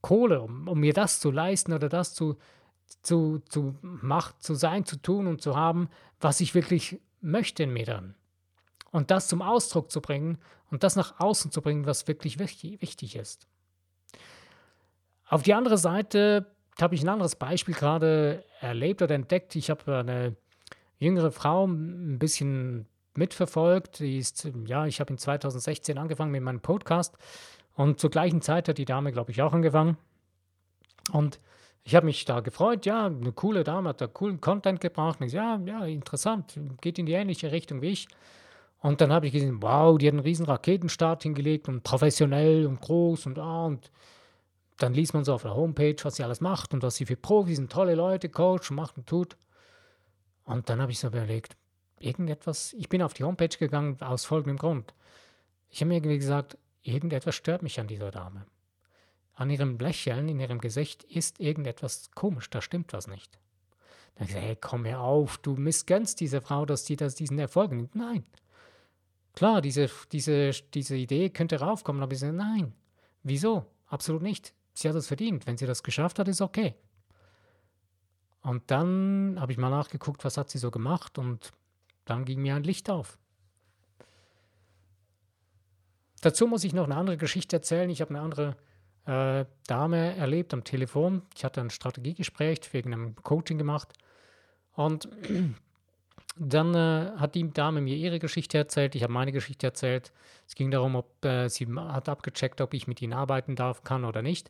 Kohle, 0.00 0.40
um, 0.40 0.68
um, 0.68 0.80
mir 0.80 0.94
das 0.94 1.20
zu 1.20 1.30
leisten 1.30 1.72
oder 1.72 1.88
das 1.88 2.14
zu, 2.14 2.36
zu, 3.02 3.40
zu, 3.48 3.76
macht, 3.82 4.42
zu 4.42 4.54
sein, 4.54 4.86
zu 4.86 4.96
tun 4.96 5.26
und 5.26 5.42
zu 5.42 5.56
haben, 5.56 5.90
was 6.20 6.40
ich 6.40 6.54
wirklich 6.54 6.98
möchte 7.20 7.64
in 7.64 7.72
mir 7.72 7.84
dann 7.84 8.14
und 8.90 9.10
das 9.10 9.28
zum 9.28 9.42
Ausdruck 9.42 9.90
zu 9.90 10.00
bringen 10.00 10.38
und 10.70 10.82
das 10.82 10.96
nach 10.96 11.20
außen 11.20 11.50
zu 11.50 11.62
bringen, 11.62 11.86
was 11.86 12.08
wirklich 12.08 12.38
wichtig 12.38 13.16
ist. 13.16 13.46
Auf 15.28 15.42
die 15.42 15.54
andere 15.54 15.78
Seite 15.78 16.46
habe 16.80 16.94
ich 16.94 17.02
ein 17.02 17.08
anderes 17.08 17.36
Beispiel 17.36 17.74
gerade 17.74 18.44
erlebt 18.60 19.02
oder 19.02 19.14
entdeckt. 19.14 19.54
Ich 19.56 19.70
habe 19.70 19.98
eine 19.98 20.36
jüngere 20.98 21.30
Frau 21.30 21.66
ein 21.66 22.18
bisschen 22.18 22.86
mitverfolgt. 23.14 24.00
Die 24.00 24.18
ist, 24.18 24.50
ja, 24.66 24.86
ich 24.86 25.00
habe 25.00 25.12
in 25.12 25.18
2016 25.18 25.98
angefangen 25.98 26.30
mit 26.30 26.42
meinem 26.42 26.60
Podcast 26.60 27.16
und 27.74 28.00
zur 28.00 28.10
gleichen 28.10 28.42
Zeit 28.42 28.68
hat 28.68 28.78
die 28.78 28.84
Dame, 28.84 29.12
glaube 29.12 29.30
ich, 29.30 29.42
auch 29.42 29.52
angefangen. 29.52 29.96
Und 31.12 31.40
ich 31.82 31.94
habe 31.94 32.06
mich 32.06 32.24
da 32.24 32.40
gefreut, 32.40 32.86
ja, 32.86 33.06
eine 33.06 33.32
coole 33.32 33.64
Dame 33.64 33.90
hat 33.90 34.00
da 34.00 34.06
coolen 34.06 34.40
Content 34.40 34.80
gebracht. 34.80 35.18
Ich, 35.22 35.32
ja, 35.32 35.60
ja, 35.64 35.84
interessant, 35.86 36.58
geht 36.80 36.98
in 36.98 37.06
die 37.06 37.12
ähnliche 37.12 37.52
Richtung 37.52 37.80
wie 37.82 37.88
ich. 37.88 38.08
Und 38.80 39.00
dann 39.00 39.12
habe 39.12 39.26
ich 39.26 39.32
gesehen, 39.32 39.62
wow, 39.62 39.98
die 39.98 40.06
hat 40.06 40.14
einen 40.14 40.22
riesen 40.22 40.46
Raketenstart 40.46 41.22
hingelegt 41.22 41.68
und 41.68 41.82
professionell 41.82 42.66
und 42.66 42.80
groß 42.80 43.26
und 43.26 43.38
ah, 43.38 43.66
und 43.66 43.90
dann 44.82 44.94
liest 44.94 45.14
man 45.14 45.24
so 45.24 45.34
auf 45.34 45.42
der 45.42 45.54
Homepage, 45.54 45.96
was 46.02 46.16
sie 46.16 46.24
alles 46.24 46.40
macht 46.40 46.74
und 46.74 46.82
was 46.82 46.96
sie 46.96 47.06
für 47.06 47.16
Profis 47.16 47.58
und 47.58 47.70
tolle 47.70 47.94
Leute 47.94 48.28
coacht 48.28 48.70
und 48.70 48.76
macht 48.76 48.96
und 48.96 49.06
tut. 49.06 49.36
Und 50.44 50.68
dann 50.68 50.80
habe 50.80 50.92
ich 50.92 50.98
so 50.98 51.08
überlegt, 51.08 51.56
irgendetwas, 51.98 52.72
ich 52.72 52.88
bin 52.88 53.02
auf 53.02 53.14
die 53.14 53.24
Homepage 53.24 53.56
gegangen 53.56 54.00
aus 54.00 54.24
folgendem 54.24 54.56
Grund. 54.56 54.94
Ich 55.68 55.80
habe 55.80 55.88
mir 55.88 55.96
irgendwie 55.96 56.18
gesagt, 56.18 56.58
irgendetwas 56.82 57.34
stört 57.34 57.62
mich 57.62 57.78
an 57.78 57.86
dieser 57.86 58.10
Dame. 58.10 58.46
An 59.34 59.50
ihrem 59.50 59.78
Lächeln, 59.78 60.28
in 60.28 60.40
ihrem 60.40 60.60
Gesicht 60.60 61.04
ist 61.04 61.40
irgendetwas 61.40 62.10
komisch, 62.14 62.50
da 62.50 62.60
stimmt 62.60 62.92
was 62.92 63.06
nicht. 63.06 63.38
Dann 64.14 64.22
habe 64.22 64.24
ich 64.24 64.28
gesagt, 64.28 64.46
hey, 64.46 64.56
komm 64.60 64.84
her 64.84 65.00
auf, 65.00 65.38
du 65.38 65.54
missgönnst 65.54 66.20
dieser 66.20 66.42
Frau, 66.42 66.66
dass 66.66 66.86
sie 66.86 66.96
das, 66.96 67.14
diesen 67.14 67.38
Erfolg 67.38 67.72
nimmt. 67.72 67.94
Nein, 67.94 68.24
Klar, 69.34 69.60
diese, 69.60 69.88
diese, 70.12 70.50
diese 70.74 70.96
Idee 70.96 71.30
könnte 71.30 71.60
raufkommen, 71.60 72.02
aber 72.02 72.12
ich 72.12 72.18
sage, 72.18 72.32
nein. 72.32 72.72
Wieso? 73.22 73.66
Absolut 73.86 74.22
nicht. 74.22 74.54
Sie 74.80 74.88
hat 74.88 74.96
es 74.96 75.08
verdient. 75.08 75.46
Wenn 75.46 75.58
sie 75.58 75.66
das 75.66 75.82
geschafft 75.82 76.18
hat, 76.18 76.28
ist 76.28 76.40
okay. 76.40 76.74
Und 78.42 78.70
dann 78.70 79.36
habe 79.38 79.52
ich 79.52 79.58
mal 79.58 79.68
nachgeguckt, 79.68 80.24
was 80.24 80.38
hat 80.38 80.48
sie 80.48 80.58
so 80.58 80.70
gemacht 80.70 81.18
und 81.18 81.52
dann 82.06 82.24
ging 82.24 82.40
mir 82.40 82.54
ein 82.54 82.64
Licht 82.64 82.88
auf. 82.88 83.18
dazu 86.22 86.46
muss 86.46 86.64
ich 86.64 86.72
noch 86.72 86.84
eine 86.84 86.96
andere 86.96 87.16
Geschichte 87.16 87.56
erzählen. 87.56 87.88
Ich 87.90 88.00
habe 88.00 88.10
eine 88.10 88.20
andere 88.20 88.56
äh, 89.06 89.44
Dame 89.66 90.16
erlebt 90.16 90.52
am 90.54 90.64
Telefon. 90.64 91.22
Ich 91.34 91.44
hatte 91.44 91.60
ein 91.60 91.70
Strategiegespräch 91.70 92.60
wegen 92.72 92.92
einem 92.92 93.14
Coaching 93.16 93.58
gemacht. 93.58 93.92
Und 94.72 95.08
dann 96.36 96.74
äh, 96.74 97.12
hat 97.16 97.34
die 97.34 97.50
Dame 97.52 97.80
mir 97.80 97.96
ihre 97.96 98.18
Geschichte 98.18 98.58
erzählt, 98.58 98.94
ich 98.94 99.02
habe 99.02 99.12
meine 99.12 99.32
Geschichte 99.32 99.66
erzählt. 99.66 100.12
Es 100.46 100.54
ging 100.54 100.70
darum, 100.70 100.94
ob 100.94 101.24
äh, 101.24 101.48
sie 101.48 101.66
hat 101.66 102.08
abgecheckt, 102.08 102.60
ob 102.60 102.74
ich 102.74 102.86
mit 102.86 103.02
ihnen 103.02 103.12
arbeiten 103.12 103.56
darf, 103.56 103.84
kann 103.84 104.04
oder 104.04 104.22
nicht. 104.22 104.48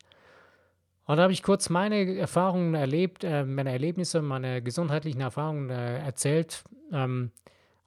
Und 1.06 1.16
da 1.16 1.22
habe 1.22 1.32
ich 1.32 1.42
kurz 1.42 1.70
meine 1.70 2.16
Erfahrungen 2.16 2.74
erlebt, 2.74 3.24
äh, 3.24 3.44
meine 3.44 3.72
Erlebnisse, 3.72 4.22
meine 4.22 4.62
gesundheitlichen 4.62 5.20
Erfahrungen 5.20 5.70
äh, 5.70 5.98
erzählt. 5.98 6.62
Ähm, 6.92 7.32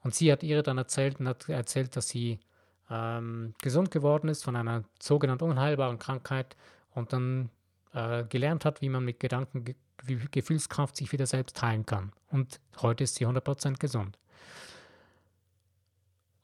und 0.02 0.14
sie 0.14 0.32
hat 0.32 0.44
ihre 0.44 0.64
dann 0.64 0.78
erzählt 0.78 1.20
und 1.20 1.28
hat 1.28 1.48
erzählt, 1.48 1.96
dass 1.96 2.10
sie 2.10 2.40
ähm, 2.90 3.54
gesund 3.62 3.92
geworden 3.92 4.28
ist 4.28 4.44
von 4.44 4.56
einer 4.56 4.84
sogenannten 5.02 5.46
unheilbaren 5.46 6.00
Krankheit 6.00 6.56
und 6.92 7.14
dann 7.14 7.50
äh, 7.94 8.24
gelernt 8.26 8.66
hat, 8.66 8.82
wie 8.82 8.90
man 8.90 9.06
mit 9.06 9.20
Gedanken, 9.20 9.66
Ge 9.66 9.76
Gefühlskraft 10.32 10.98
sich 10.98 11.14
wieder 11.14 11.26
selbst 11.26 11.62
heilen 11.62 11.86
kann. 11.86 12.12
Und 12.30 12.60
heute 12.82 13.06
ist 13.06 13.16
sie 13.16 13.26
100% 13.26 13.78
gesund. 13.80 14.18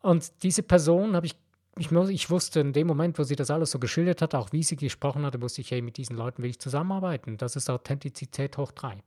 Und 0.02 0.44
diese 0.44 0.64
Person 0.64 1.16
habe 1.16 1.26
ich, 1.26 1.36
ich, 1.80 1.92
ich 1.92 2.30
wusste 2.30 2.60
in 2.60 2.74
dem 2.74 2.88
Moment, 2.88 3.18
wo 3.18 3.24
sie 3.24 3.36
das 3.36 3.52
alles 3.52 3.72
so 3.72 3.80
geschildert 3.80 4.22
hat, 4.22 4.36
auch 4.36 4.52
wie 4.52 4.64
sie 4.64 4.76
gesprochen 4.76 5.26
hatte, 5.26 5.42
wusste 5.42 5.62
ich, 5.62 5.72
hey, 5.72 5.82
mit 5.82 5.98
diesen 5.98 6.16
Leuten 6.16 6.44
will 6.44 6.50
ich 6.50 6.60
zusammenarbeiten. 6.60 7.38
Das 7.38 7.56
ist 7.56 7.70
Authentizität 7.70 8.58
hoch 8.58 8.72
drei. 8.72 9.02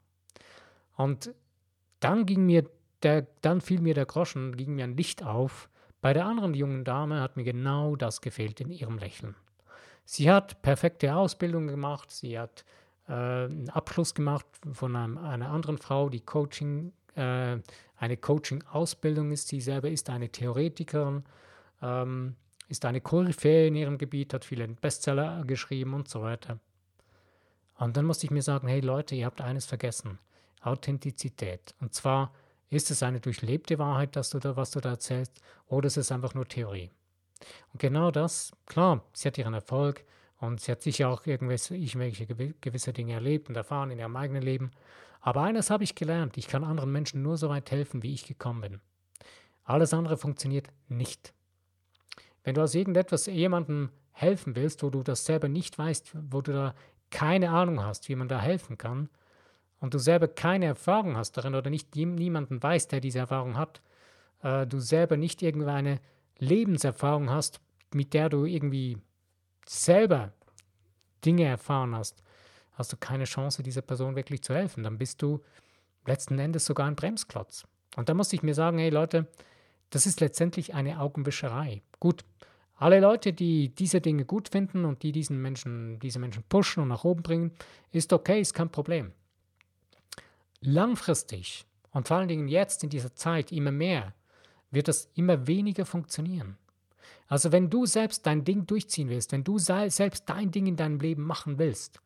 Und 0.96 1.34
dann 2.00 2.26
ging 2.26 2.46
mir 2.46 2.68
der, 3.02 3.26
dann 3.40 3.60
fiel 3.60 3.80
mir 3.80 3.94
der 3.94 4.06
Groschen, 4.06 4.56
ging 4.56 4.74
mir 4.74 4.84
ein 4.84 4.96
Licht 4.96 5.24
auf, 5.24 5.68
bei 6.02 6.12
der 6.12 6.26
anderen 6.26 6.52
jungen 6.52 6.84
Dame 6.84 7.20
hat 7.20 7.36
mir 7.36 7.44
genau 7.44 7.94
das 7.94 8.20
gefehlt 8.20 8.60
in 8.60 8.72
ihrem 8.72 8.98
Lächeln. 8.98 9.36
Sie 10.04 10.30
hat 10.30 10.60
perfekte 10.60 11.14
Ausbildung 11.14 11.68
gemacht, 11.68 12.10
sie 12.10 12.38
hat 12.38 12.64
äh, 13.06 13.12
einen 13.12 13.70
Abschluss 13.70 14.12
gemacht 14.12 14.44
von 14.72 14.96
einem, 14.96 15.16
einer 15.16 15.50
anderen 15.50 15.78
Frau, 15.78 16.08
die 16.08 16.20
Coaching, 16.20 16.92
äh, 17.14 17.58
eine 17.96 18.16
Coaching-Ausbildung 18.16 19.30
ist. 19.30 19.46
Sie 19.46 19.60
selber 19.60 19.90
ist 19.90 20.10
eine 20.10 20.28
Theoretikerin, 20.28 21.22
ähm, 21.80 22.34
ist 22.72 22.86
eine 22.86 23.02
Koryphäe 23.02 23.66
in 23.66 23.76
ihrem 23.76 23.98
Gebiet, 23.98 24.32
hat 24.32 24.46
viele 24.46 24.66
Bestseller 24.66 25.44
geschrieben 25.44 25.92
und 25.92 26.08
so 26.08 26.22
weiter. 26.22 26.58
Und 27.76 27.96
dann 27.98 28.06
musste 28.06 28.24
ich 28.24 28.30
mir 28.30 28.40
sagen, 28.40 28.66
hey 28.66 28.80
Leute, 28.80 29.14
ihr 29.14 29.26
habt 29.26 29.42
eines 29.42 29.66
vergessen, 29.66 30.18
Authentizität. 30.62 31.74
Und 31.80 31.92
zwar 31.92 32.32
ist 32.70 32.90
es 32.90 33.02
eine 33.02 33.20
durchlebte 33.20 33.78
Wahrheit, 33.78 34.16
dass 34.16 34.30
du 34.30 34.38
da, 34.38 34.56
was 34.56 34.70
du 34.70 34.80
da 34.80 34.90
erzählst, 34.90 35.38
oder 35.66 35.86
ist 35.86 35.98
es 35.98 36.10
einfach 36.10 36.32
nur 36.32 36.48
Theorie? 36.48 36.90
Und 37.74 37.80
genau 37.80 38.10
das, 38.10 38.52
klar, 38.64 39.04
sie 39.12 39.28
hat 39.28 39.36
ihren 39.36 39.52
Erfolg 39.52 40.04
und 40.38 40.60
sie 40.62 40.72
hat 40.72 40.80
sicher 40.80 41.10
auch 41.10 41.26
irgendwelche, 41.26 41.76
irgendwelche 41.76 42.26
gewisse 42.26 42.94
Dinge 42.94 43.12
erlebt 43.12 43.50
und 43.50 43.56
erfahren 43.56 43.90
in 43.90 43.98
ihrem 43.98 44.16
eigenen 44.16 44.42
Leben. 44.42 44.70
Aber 45.20 45.42
eines 45.42 45.68
habe 45.68 45.84
ich 45.84 45.94
gelernt, 45.94 46.38
ich 46.38 46.48
kann 46.48 46.64
anderen 46.64 46.90
Menschen 46.90 47.22
nur 47.22 47.36
so 47.36 47.50
weit 47.50 47.70
helfen, 47.70 48.02
wie 48.02 48.14
ich 48.14 48.26
gekommen 48.26 48.62
bin. 48.62 48.80
Alles 49.64 49.92
andere 49.92 50.16
funktioniert 50.16 50.68
nicht. 50.88 51.34
Wenn 52.44 52.54
du 52.54 52.62
aus 52.62 52.74
irgendetwas 52.74 53.26
jemandem 53.26 53.90
helfen 54.12 54.56
willst, 54.56 54.82
wo 54.82 54.90
du 54.90 55.02
das 55.02 55.24
selber 55.24 55.48
nicht 55.48 55.78
weißt, 55.78 56.16
wo 56.30 56.40
du 56.40 56.52
da 56.52 56.74
keine 57.10 57.50
Ahnung 57.50 57.82
hast, 57.82 58.08
wie 58.08 58.16
man 58.16 58.28
da 58.28 58.40
helfen 58.40 58.78
kann, 58.78 59.08
und 59.82 59.94
du 59.94 59.98
selber 59.98 60.28
keine 60.28 60.66
Erfahrung 60.66 61.16
hast 61.16 61.36
darin 61.36 61.56
oder 61.56 61.68
nicht 61.68 61.96
niemanden 61.96 62.62
weiß, 62.62 62.86
der 62.86 63.00
diese 63.00 63.18
Erfahrung 63.18 63.56
hat, 63.56 63.82
äh, 64.44 64.64
du 64.64 64.78
selber 64.78 65.16
nicht 65.16 65.42
irgendeine 65.42 66.00
Lebenserfahrung 66.38 67.30
hast, 67.30 67.60
mit 67.92 68.14
der 68.14 68.28
du 68.28 68.44
irgendwie 68.44 68.98
selber 69.66 70.32
Dinge 71.24 71.44
erfahren 71.44 71.96
hast, 71.96 72.22
hast 72.74 72.92
du 72.92 72.96
keine 72.96 73.24
Chance, 73.24 73.64
dieser 73.64 73.82
Person 73.82 74.14
wirklich 74.14 74.42
zu 74.42 74.54
helfen. 74.54 74.84
Dann 74.84 74.98
bist 74.98 75.20
du 75.20 75.42
letzten 76.06 76.38
Endes 76.38 76.64
sogar 76.64 76.86
ein 76.86 76.94
Bremsklotz. 76.94 77.64
Und 77.96 78.08
da 78.08 78.14
muss 78.14 78.32
ich 78.32 78.44
mir 78.44 78.54
sagen, 78.54 78.78
hey 78.78 78.90
Leute, 78.90 79.26
das 79.92 80.06
ist 80.06 80.20
letztendlich 80.20 80.74
eine 80.74 81.00
Augenwischerei. 81.00 81.82
Gut, 82.00 82.24
alle 82.76 83.00
Leute, 83.00 83.32
die 83.32 83.68
diese 83.68 84.00
Dinge 84.00 84.24
gut 84.24 84.48
finden 84.48 84.84
und 84.84 85.02
die 85.02 85.12
diesen 85.12 85.40
Menschen, 85.40 86.00
diese 86.00 86.18
Menschen 86.18 86.42
pushen 86.48 86.82
und 86.82 86.88
nach 86.88 87.04
oben 87.04 87.22
bringen, 87.22 87.52
ist 87.92 88.12
okay, 88.12 88.40
ist 88.40 88.54
kein 88.54 88.70
Problem 88.70 89.12
langfristig 90.62 91.66
und 91.90 92.08
vor 92.08 92.16
allen 92.16 92.28
Dingen 92.28 92.48
jetzt 92.48 92.82
in 92.82 92.90
dieser 92.90 93.14
Zeit 93.14 93.52
immer 93.52 93.72
mehr, 93.72 94.14
wird 94.70 94.88
das 94.88 95.10
immer 95.14 95.46
weniger 95.46 95.84
funktionieren. 95.84 96.56
Also 97.28 97.52
wenn 97.52 97.68
du 97.68 97.84
selbst 97.84 98.26
dein 98.26 98.44
Ding 98.44 98.66
durchziehen 98.66 99.08
willst, 99.08 99.32
wenn 99.32 99.44
du 99.44 99.58
selbst 99.58 100.28
dein 100.28 100.50
Ding 100.50 100.66
in 100.66 100.76
deinem 100.76 101.00
Leben 101.00 101.22
machen 101.22 101.58
willst, 101.58 102.00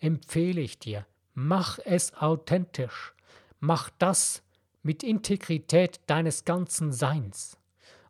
empfehle 0.00 0.60
ich 0.60 0.78
dir, 0.78 1.06
mach 1.34 1.78
es 1.84 2.14
authentisch. 2.14 3.14
Mach 3.60 3.90
das 3.98 4.42
mit 4.88 5.02
Integrität 5.02 6.00
deines 6.06 6.46
ganzen 6.46 6.92
Seins. 6.92 7.58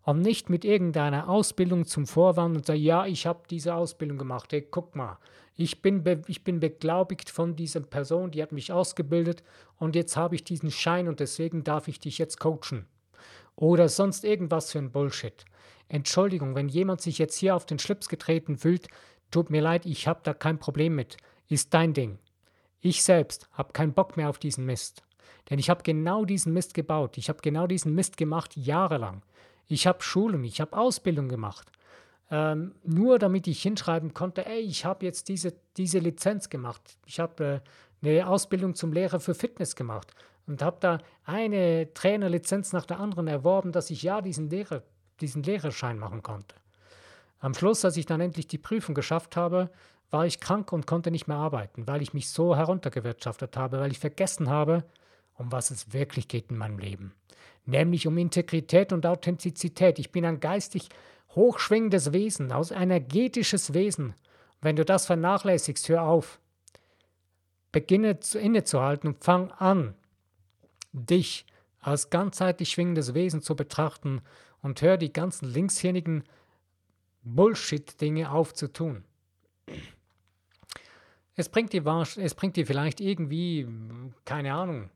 Und 0.05 0.23
nicht 0.23 0.49
mit 0.49 0.65
irgendeiner 0.65 1.29
Ausbildung 1.29 1.87
zum 1.87 2.07
Vorwand 2.07 2.57
und 2.57 2.67
sagen, 2.67 2.81
ja, 2.81 3.05
ich 3.05 3.27
habe 3.27 3.43
diese 3.51 3.75
Ausbildung 3.75 4.17
gemacht, 4.17 4.53
hey, 4.53 4.63
guck 4.63 4.95
mal, 4.95 5.19
ich 5.57 5.83
bin, 5.83 6.05
ich 6.29 6.45
bin 6.45 6.61
beglaubigt 6.61 7.31
von 7.31 7.57
dieser 7.57 7.81
Person, 7.81 8.31
die 8.31 8.41
hat 8.41 8.53
mich 8.53 8.71
ausgebildet 8.71 9.43
und 9.79 9.97
jetzt 9.97 10.17
habe 10.17 10.37
ich 10.37 10.45
diesen 10.45 10.71
Schein 10.71 11.09
und 11.09 11.19
deswegen 11.19 11.65
darf 11.65 11.89
ich 11.89 11.99
dich 11.99 12.17
jetzt 12.19 12.39
coachen. 12.39 12.87
Oder 13.57 13.89
sonst 13.89 14.25
irgendwas 14.25 14.71
für 14.71 14.79
ein 14.79 14.93
Bullshit. 14.93 15.45
Entschuldigung, 15.89 16.55
wenn 16.55 16.69
jemand 16.69 17.01
sich 17.01 17.19
jetzt 17.19 17.39
hier 17.39 17.57
auf 17.57 17.67
den 17.67 17.81
Schlips 17.81 18.09
getreten 18.09 18.57
fühlt, 18.57 18.87
tut 19.33 19.51
mir 19.51 19.63
leid, 19.63 19.85
ich 19.85 20.07
habe 20.07 20.21
da 20.23 20.33
kein 20.33 20.61
Problem 20.61 20.95
mit. 20.95 21.17
Ist 21.49 21.75
dein 21.75 21.93
Ding. 21.93 22.21
Ich 22.79 23.03
selbst 23.03 23.49
habe 23.51 23.73
keinen 23.73 23.95
Bock 23.95 24.17
mehr 24.17 24.29
auf 24.29 24.39
diesen 24.39 24.65
Mist. 24.65 25.03
Denn 25.51 25.59
ich 25.59 25.71
habe 25.71 25.83
genau 25.83 26.25
diesen 26.25 26.53
Mist 26.53 26.75
gebaut. 26.75 27.19
Ich 27.19 27.29
habe 27.29 27.41
genau 27.43 27.67
diesen 27.67 27.95
Mist 27.95 28.17
gemacht 28.17 28.57
jahrelang. 28.57 29.23
Ich 29.67 29.87
habe 29.87 30.03
Schulen, 30.03 30.45
ich 30.45 30.61
habe 30.61 30.77
Ausbildung 30.77 31.29
gemacht 31.29 31.71
ähm, 32.31 32.75
nur 32.85 33.19
damit 33.19 33.47
ich 33.47 33.63
hinschreiben 33.63 34.13
konnte, 34.15 34.47
ey, 34.47 34.61
ich 34.61 34.85
habe 34.85 35.05
jetzt 35.05 35.29
diese, 35.29 35.55
diese 35.77 35.99
Lizenz 35.99 36.49
gemacht. 36.51 36.99
Ich 37.07 37.21
habe 37.21 37.63
äh, 38.03 38.07
eine 38.07 38.29
Ausbildung 38.29 38.75
zum 38.75 38.93
Lehrer 38.93 39.21
für 39.21 39.35
Fitness 39.35 39.75
gemacht 39.77 40.15
und 40.47 40.63
habe 40.63 40.77
da 40.81 40.99
eine 41.25 41.93
Trainerlizenz 41.95 42.73
nach 42.73 42.87
der 42.87 43.01
anderen 43.01 43.29
erworben, 43.29 43.73
dass 43.73 43.91
ich 43.91 44.03
ja 44.03 44.21
diesen, 44.21 44.51
Lehrer, 44.51 44.83
diesen 45.21 45.43
Lehrerschein 45.43 45.99
machen 45.99 46.23
konnte. 46.23 46.55
Am 47.41 47.55
Schluss, 47.55 47.85
als 47.85 47.97
ich 47.97 48.07
dann 48.07 48.21
endlich 48.21 48.47
die 48.47 48.59
Prüfung 48.59 48.95
geschafft 48.95 49.37
habe, 49.37 49.71
war 50.11 50.27
ich 50.27 50.41
krank 50.41 50.73
und 50.73 50.87
konnte 50.87 51.11
nicht 51.11 51.29
mehr 51.29 51.37
arbeiten, 51.37 51.87
weil 51.87 52.03
ich 52.03 52.15
mich 52.15 52.31
so 52.31 52.57
heruntergewirtschaftet 52.57 53.57
habe, 53.57 53.79
weil 53.81 53.93
ich 53.93 53.99
vergessen 53.99 54.49
habe, 54.49 54.85
um 55.39 55.53
was 55.53 55.71
es 55.71 55.93
wirklich 55.93 56.29
geht 56.29 56.51
in 56.51 56.59
meinem 56.59 56.79
Leben. 56.79 57.15
Nämlich 57.65 58.07
um 58.07 58.19
Integrität 58.19 58.93
und 58.93 59.07
Authentizität. 59.07 59.99
Ich 59.99 60.11
bin 60.11 60.25
ein 60.25 60.41
geistig 60.41 60.89
hochschwingendes 61.35 62.13
Wesen, 62.13 62.53
aus 62.53 62.71
energetisches 62.71 63.73
Wesen. 63.73 64.15
Wenn 64.61 64.77
du 64.77 64.85
das 64.85 65.07
vernachlässigst, 65.07 65.89
hör 65.89 66.03
auf. 66.03 66.41
Beginne 67.71 68.21
zu, 68.21 68.39
innezuhalten 68.39 69.09
und 69.09 69.23
fang 69.23 69.51
an, 69.53 69.95
dich 70.93 71.47
als 71.81 72.11
ganzheitlich 72.11 72.71
schwingendes 72.71 73.15
Wesen 73.15 73.41
zu 73.41 73.55
betrachten 73.55 74.23
und 74.63 74.83
hör 74.83 74.97
die 74.97 75.13
ganzen 75.13 75.47
linkshirnigen 75.47 76.25
Bullshit-Dinge 77.23 78.33
auf 78.33 78.55
zu 78.55 78.73
tun. 78.73 79.05
Es 81.37 81.49
bringt, 81.49 81.73
dir, 81.73 81.87
es 82.17 82.35
bringt 82.35 82.57
dir 82.57 82.67
vielleicht 82.67 83.01
irgendwie, 83.01 83.69
keine 84.25 84.55
Ahnung, 84.55 84.91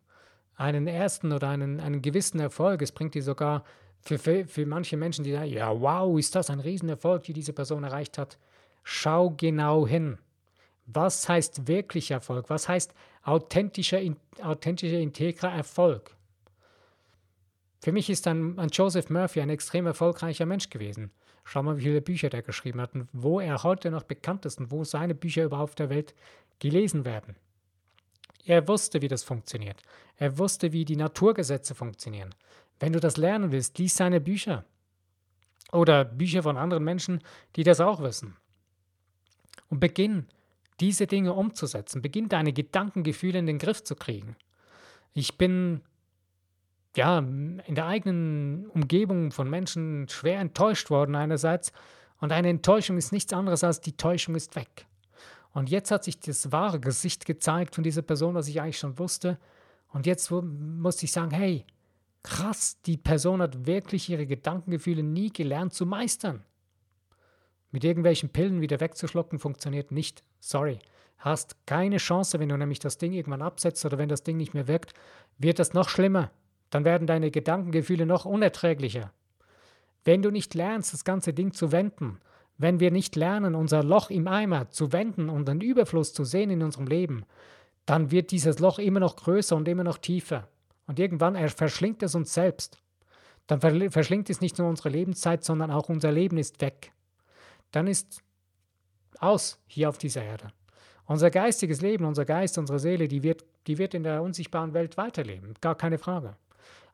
einen 0.62 0.86
ersten 0.86 1.32
oder 1.32 1.48
einen, 1.48 1.80
einen 1.80 2.02
gewissen 2.02 2.40
Erfolg. 2.40 2.82
Es 2.82 2.92
bringt 2.92 3.14
dir 3.14 3.22
sogar 3.22 3.64
für, 4.00 4.18
für, 4.18 4.46
für 4.46 4.64
manche 4.64 4.96
Menschen, 4.96 5.24
die 5.24 5.32
sagen, 5.32 5.50
ja, 5.50 5.80
wow, 5.80 6.18
ist 6.18 6.34
das 6.34 6.50
ein 6.50 6.60
Riesenerfolg, 6.60 7.24
die 7.24 7.32
diese 7.32 7.52
Person 7.52 7.84
erreicht 7.84 8.16
hat. 8.16 8.38
Schau 8.84 9.30
genau 9.30 9.86
hin. 9.86 10.18
Was 10.86 11.28
heißt 11.28 11.68
wirklich 11.68 12.10
Erfolg? 12.10 12.48
Was 12.48 12.68
heißt 12.68 12.94
authentischer, 13.22 14.00
authentischer 14.40 14.98
integrer 14.98 15.52
Erfolg? 15.52 16.16
Für 17.80 17.92
mich 17.92 18.10
ist 18.10 18.26
ein, 18.28 18.58
ein 18.58 18.68
Joseph 18.68 19.10
Murphy 19.10 19.40
ein 19.40 19.50
extrem 19.50 19.86
erfolgreicher 19.86 20.46
Mensch 20.46 20.70
gewesen. 20.70 21.10
Schau 21.44 21.62
mal, 21.64 21.76
wie 21.78 21.82
viele 21.82 22.00
Bücher 22.00 22.30
der 22.30 22.42
geschrieben 22.42 22.80
hat 22.80 22.94
und 22.94 23.08
wo 23.12 23.40
er 23.40 23.64
heute 23.64 23.90
noch 23.90 24.04
bekannt 24.04 24.46
ist 24.46 24.60
und 24.60 24.70
wo 24.70 24.84
seine 24.84 25.14
Bücher 25.14 25.44
überhaupt 25.44 25.70
auf 25.70 25.74
der 25.74 25.90
Welt 25.90 26.14
gelesen 26.60 27.04
werden. 27.04 27.34
Er 28.44 28.66
wusste, 28.68 29.02
wie 29.02 29.08
das 29.08 29.22
funktioniert. 29.22 29.82
Er 30.16 30.38
wusste, 30.38 30.72
wie 30.72 30.84
die 30.84 30.96
Naturgesetze 30.96 31.74
funktionieren. 31.74 32.34
Wenn 32.80 32.92
du 32.92 33.00
das 33.00 33.16
lernen 33.16 33.52
willst, 33.52 33.78
lies 33.78 33.96
seine 33.96 34.20
Bücher. 34.20 34.64
Oder 35.70 36.04
Bücher 36.04 36.42
von 36.42 36.56
anderen 36.56 36.84
Menschen, 36.84 37.22
die 37.56 37.64
das 37.64 37.80
auch 37.80 38.02
wissen. 38.02 38.36
Und 39.68 39.80
beginn, 39.80 40.26
diese 40.80 41.06
Dinge 41.06 41.32
umzusetzen. 41.32 42.02
Beginn 42.02 42.28
deine 42.28 42.52
Gedankengefühle 42.52 43.38
in 43.38 43.46
den 43.46 43.58
Griff 43.58 43.84
zu 43.84 43.94
kriegen. 43.94 44.36
Ich 45.14 45.38
bin 45.38 45.82
ja 46.96 47.18
in 47.18 47.74
der 47.74 47.86
eigenen 47.86 48.66
Umgebung 48.68 49.30
von 49.30 49.48
Menschen 49.48 50.08
schwer 50.08 50.40
enttäuscht 50.40 50.90
worden 50.90 51.14
einerseits 51.14 51.72
Und 52.20 52.32
eine 52.32 52.48
Enttäuschung 52.48 52.98
ist 52.98 53.12
nichts 53.12 53.32
anderes 53.32 53.64
als 53.64 53.80
die 53.80 53.96
Täuschung 53.96 54.34
ist 54.34 54.54
weg. 54.56 54.86
Und 55.52 55.70
jetzt 55.70 55.90
hat 55.90 56.04
sich 56.04 56.18
das 56.18 56.50
wahre 56.50 56.80
Gesicht 56.80 57.26
gezeigt 57.26 57.74
von 57.74 57.84
dieser 57.84 58.02
Person, 58.02 58.34
was 58.34 58.48
ich 58.48 58.60
eigentlich 58.60 58.78
schon 58.78 58.98
wusste. 58.98 59.38
Und 59.88 60.06
jetzt 60.06 60.30
musste 60.30 61.04
ich 61.04 61.12
sagen, 61.12 61.30
hey, 61.30 61.66
krass, 62.22 62.80
die 62.86 62.96
Person 62.96 63.42
hat 63.42 63.66
wirklich 63.66 64.08
ihre 64.08 64.26
Gedankengefühle 64.26 65.02
nie 65.02 65.30
gelernt 65.30 65.74
zu 65.74 65.84
meistern. 65.84 66.44
Mit 67.70 67.84
irgendwelchen 67.84 68.30
Pillen 68.30 68.60
wieder 68.60 68.80
wegzuschlucken 68.80 69.38
funktioniert 69.38 69.92
nicht. 69.92 70.22
Sorry. 70.40 70.78
Hast 71.18 71.56
keine 71.66 71.98
Chance, 71.98 72.40
wenn 72.40 72.48
du 72.48 72.56
nämlich 72.56 72.80
das 72.80 72.98
Ding 72.98 73.12
irgendwann 73.12 73.42
absetzt 73.42 73.84
oder 73.84 73.96
wenn 73.96 74.08
das 74.08 74.24
Ding 74.24 74.36
nicht 74.36 74.54
mehr 74.54 74.66
wirkt, 74.66 74.92
wird 75.38 75.58
das 75.58 75.72
noch 75.72 75.88
schlimmer. 75.88 76.30
Dann 76.70 76.84
werden 76.84 77.06
deine 77.06 77.30
Gedankengefühle 77.30 78.06
noch 78.06 78.24
unerträglicher. 78.24 79.12
Wenn 80.04 80.22
du 80.22 80.30
nicht 80.30 80.54
lernst, 80.54 80.92
das 80.92 81.04
ganze 81.04 81.32
Ding 81.32 81.52
zu 81.52 81.70
wenden, 81.70 82.18
wenn 82.58 82.80
wir 82.80 82.90
nicht 82.90 83.16
lernen, 83.16 83.54
unser 83.54 83.82
Loch 83.82 84.10
im 84.10 84.28
Eimer 84.28 84.70
zu 84.70 84.92
wenden 84.92 85.28
und 85.28 85.48
den 85.48 85.60
Überfluss 85.60 86.12
zu 86.12 86.24
sehen 86.24 86.50
in 86.50 86.62
unserem 86.62 86.86
Leben, 86.86 87.24
dann 87.86 88.10
wird 88.10 88.30
dieses 88.30 88.58
Loch 88.58 88.78
immer 88.78 89.00
noch 89.00 89.16
größer 89.16 89.56
und 89.56 89.66
immer 89.68 89.84
noch 89.84 89.98
tiefer. 89.98 90.48
Und 90.86 90.98
irgendwann 90.98 91.36
verschlingt 91.48 92.02
es 92.02 92.14
uns 92.14 92.34
selbst. 92.34 92.78
Dann 93.46 93.60
verschlingt 93.60 94.30
es 94.30 94.40
nicht 94.40 94.58
nur 94.58 94.68
unsere 94.68 94.88
Lebenszeit, 94.88 95.44
sondern 95.44 95.70
auch 95.70 95.88
unser 95.88 96.12
Leben 96.12 96.38
ist 96.38 96.60
weg. 96.60 96.92
Dann 97.72 97.86
ist 97.86 98.22
aus 99.18 99.58
hier 99.66 99.88
auf 99.88 99.98
dieser 99.98 100.22
Erde. 100.22 100.48
Unser 101.06 101.30
geistiges 101.30 101.80
Leben, 101.80 102.04
unser 102.04 102.24
Geist, 102.24 102.58
unsere 102.58 102.78
Seele, 102.78 103.08
die 103.08 103.22
wird, 103.22 103.44
die 103.66 103.78
wird 103.78 103.94
in 103.94 104.04
der 104.04 104.22
unsichtbaren 104.22 104.72
Welt 104.72 104.96
weiterleben. 104.96 105.54
Gar 105.60 105.74
keine 105.74 105.98
Frage. 105.98 106.36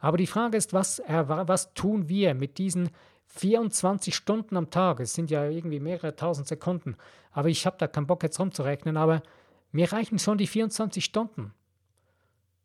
Aber 0.00 0.16
die 0.16 0.26
Frage 0.26 0.56
ist, 0.56 0.72
was, 0.72 1.02
was 1.06 1.74
tun 1.74 2.08
wir 2.08 2.34
mit 2.34 2.58
diesen 2.58 2.90
24 3.28 4.14
Stunden 4.14 4.56
am 4.56 4.70
Tag? 4.70 5.00
Es 5.00 5.14
sind 5.14 5.30
ja 5.30 5.48
irgendwie 5.48 5.80
mehrere 5.80 6.16
tausend 6.16 6.48
Sekunden. 6.48 6.96
Aber 7.30 7.48
ich 7.48 7.66
habe 7.66 7.76
da 7.78 7.86
keinen 7.86 8.06
Bock 8.06 8.22
jetzt 8.22 8.40
rumzurechnen. 8.40 8.96
Aber 8.96 9.22
mir 9.70 9.92
reichen 9.92 10.18
schon 10.18 10.38
die 10.38 10.46
24 10.46 11.04
Stunden. 11.04 11.52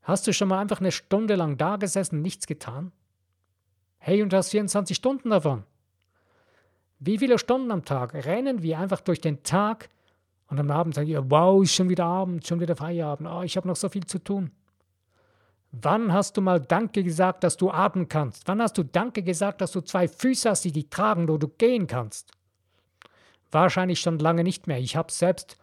Hast 0.02 0.28
du 0.28 0.34
schon 0.34 0.48
mal 0.50 0.60
einfach 0.60 0.80
eine 0.80 0.92
Stunde 0.92 1.36
lang 1.36 1.58
da 1.58 1.78
gesessen, 1.78 2.22
nichts 2.22 2.48
getan? 2.48 2.92
Hey, 4.00 4.22
und 4.22 4.34
du 4.34 4.38
hast 4.38 4.50
24 4.50 4.98
Stunden 4.98 5.30
davon. 5.30 5.64
Wie 7.00 7.18
viele 7.18 7.38
Stunden 7.40 7.72
am 7.72 7.86
Tag 7.86 8.14
rennen 8.14 8.64
wir 8.64 8.80
einfach 8.80 9.02
durch 9.02 9.22
den 9.22 9.44
Tag 9.44 9.90
und 10.48 10.60
am 10.60 10.72
Abend 10.72 10.96
sagen 10.96 11.08
wir, 11.08 11.30
wow, 11.32 11.64
ist 11.64 11.74
schon 11.74 11.90
wieder 11.90 12.06
Abend, 12.06 12.46
schon 12.46 12.60
wieder 12.60 12.76
Feierabend, 12.76 13.30
oh, 13.30 13.42
ich 13.42 13.58
habe 13.58 13.68
noch 13.68 13.76
so 13.76 13.90
viel 13.90 14.06
zu 14.06 14.20
tun. 14.20 14.52
Wann 15.76 16.14
hast 16.14 16.38
du 16.38 16.42
mal 16.42 16.62
Danke 16.62 17.04
gesagt, 17.04 17.44
dass 17.44 17.58
du 17.58 17.72
atmen 17.72 18.08
kannst? 18.08 18.48
Wann 18.48 18.62
hast 18.62 18.78
du 18.78 18.84
Danke 18.84 19.24
gesagt, 19.24 19.60
dass 19.60 19.72
du 19.72 19.82
zwei 19.82 20.08
Füße 20.08 20.48
hast, 20.48 20.64
die 20.66 20.72
dich 20.72 20.92
tragen, 20.92 21.28
wo 21.28 21.38
du 21.38 21.48
gehen 21.48 21.88
kannst? 21.88 22.30
Wahrscheinlich 23.50 24.00
schon 24.00 24.20
lange 24.20 24.44
nicht 24.44 24.68
mehr. 24.68 24.78
Ich 24.78 24.96
habe 24.96 25.08
es 25.10 25.18
selbst 25.18 25.58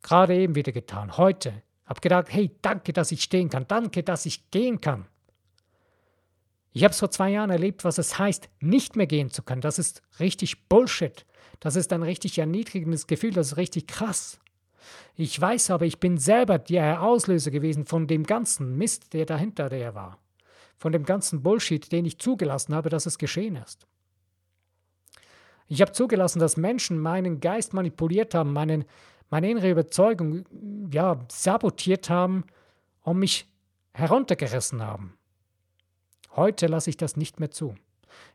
gerade 0.00 0.36
eben 0.36 0.54
wieder 0.54 0.70
getan, 0.70 1.16
heute. 1.16 1.60
Habe 1.86 2.00
gedacht, 2.00 2.28
hey, 2.30 2.52
danke, 2.62 2.92
dass 2.92 3.10
ich 3.10 3.20
stehen 3.20 3.50
kann. 3.50 3.66
Danke, 3.66 4.04
dass 4.04 4.26
ich 4.26 4.48
gehen 4.52 4.80
kann. 4.80 5.06
Ich 6.72 6.84
habe 6.84 6.92
es 6.92 7.00
vor 7.00 7.10
zwei 7.10 7.30
Jahren 7.30 7.50
erlebt, 7.50 7.84
was 7.84 7.98
es 7.98 8.20
heißt, 8.20 8.48
nicht 8.60 8.94
mehr 8.94 9.08
gehen 9.08 9.30
zu 9.30 9.42
können. 9.42 9.60
Das 9.60 9.80
ist 9.80 10.02
richtig 10.20 10.68
Bullshit. 10.68 11.26
Das 11.58 11.74
ist 11.74 11.92
ein 11.92 12.04
richtig 12.04 12.38
erniedrigendes 12.38 13.08
Gefühl. 13.08 13.32
Das 13.32 13.48
ist 13.48 13.56
richtig 13.56 13.88
krass. 13.88 14.38
Ich 15.16 15.40
weiß 15.40 15.70
aber, 15.70 15.86
ich 15.86 15.98
bin 15.98 16.18
selber 16.18 16.58
der 16.58 17.02
Auslöser 17.02 17.50
gewesen 17.50 17.86
von 17.86 18.06
dem 18.06 18.24
ganzen 18.24 18.76
Mist, 18.76 19.14
der 19.14 19.24
dahinter 19.24 19.68
der 19.68 19.94
war. 19.94 20.18
Von 20.76 20.92
dem 20.92 21.04
ganzen 21.04 21.42
Bullshit, 21.42 21.90
den 21.90 22.04
ich 22.04 22.18
zugelassen 22.18 22.74
habe, 22.74 22.90
dass 22.90 23.06
es 23.06 23.16
geschehen 23.16 23.56
ist. 23.56 23.86
Ich 25.68 25.80
habe 25.80 25.92
zugelassen, 25.92 26.38
dass 26.38 26.58
Menschen 26.58 26.98
meinen 26.98 27.40
Geist 27.40 27.72
manipuliert 27.72 28.34
haben, 28.34 28.52
meinen, 28.52 28.84
meine 29.30 29.50
innere 29.50 29.70
Überzeugung 29.70 30.44
ja, 30.92 31.18
sabotiert 31.28 32.10
haben 32.10 32.44
und 33.02 33.18
mich 33.18 33.48
heruntergerissen 33.94 34.82
haben. 34.82 35.16
Heute 36.36 36.66
lasse 36.66 36.90
ich 36.90 36.98
das 36.98 37.16
nicht 37.16 37.40
mehr 37.40 37.50
zu. 37.50 37.74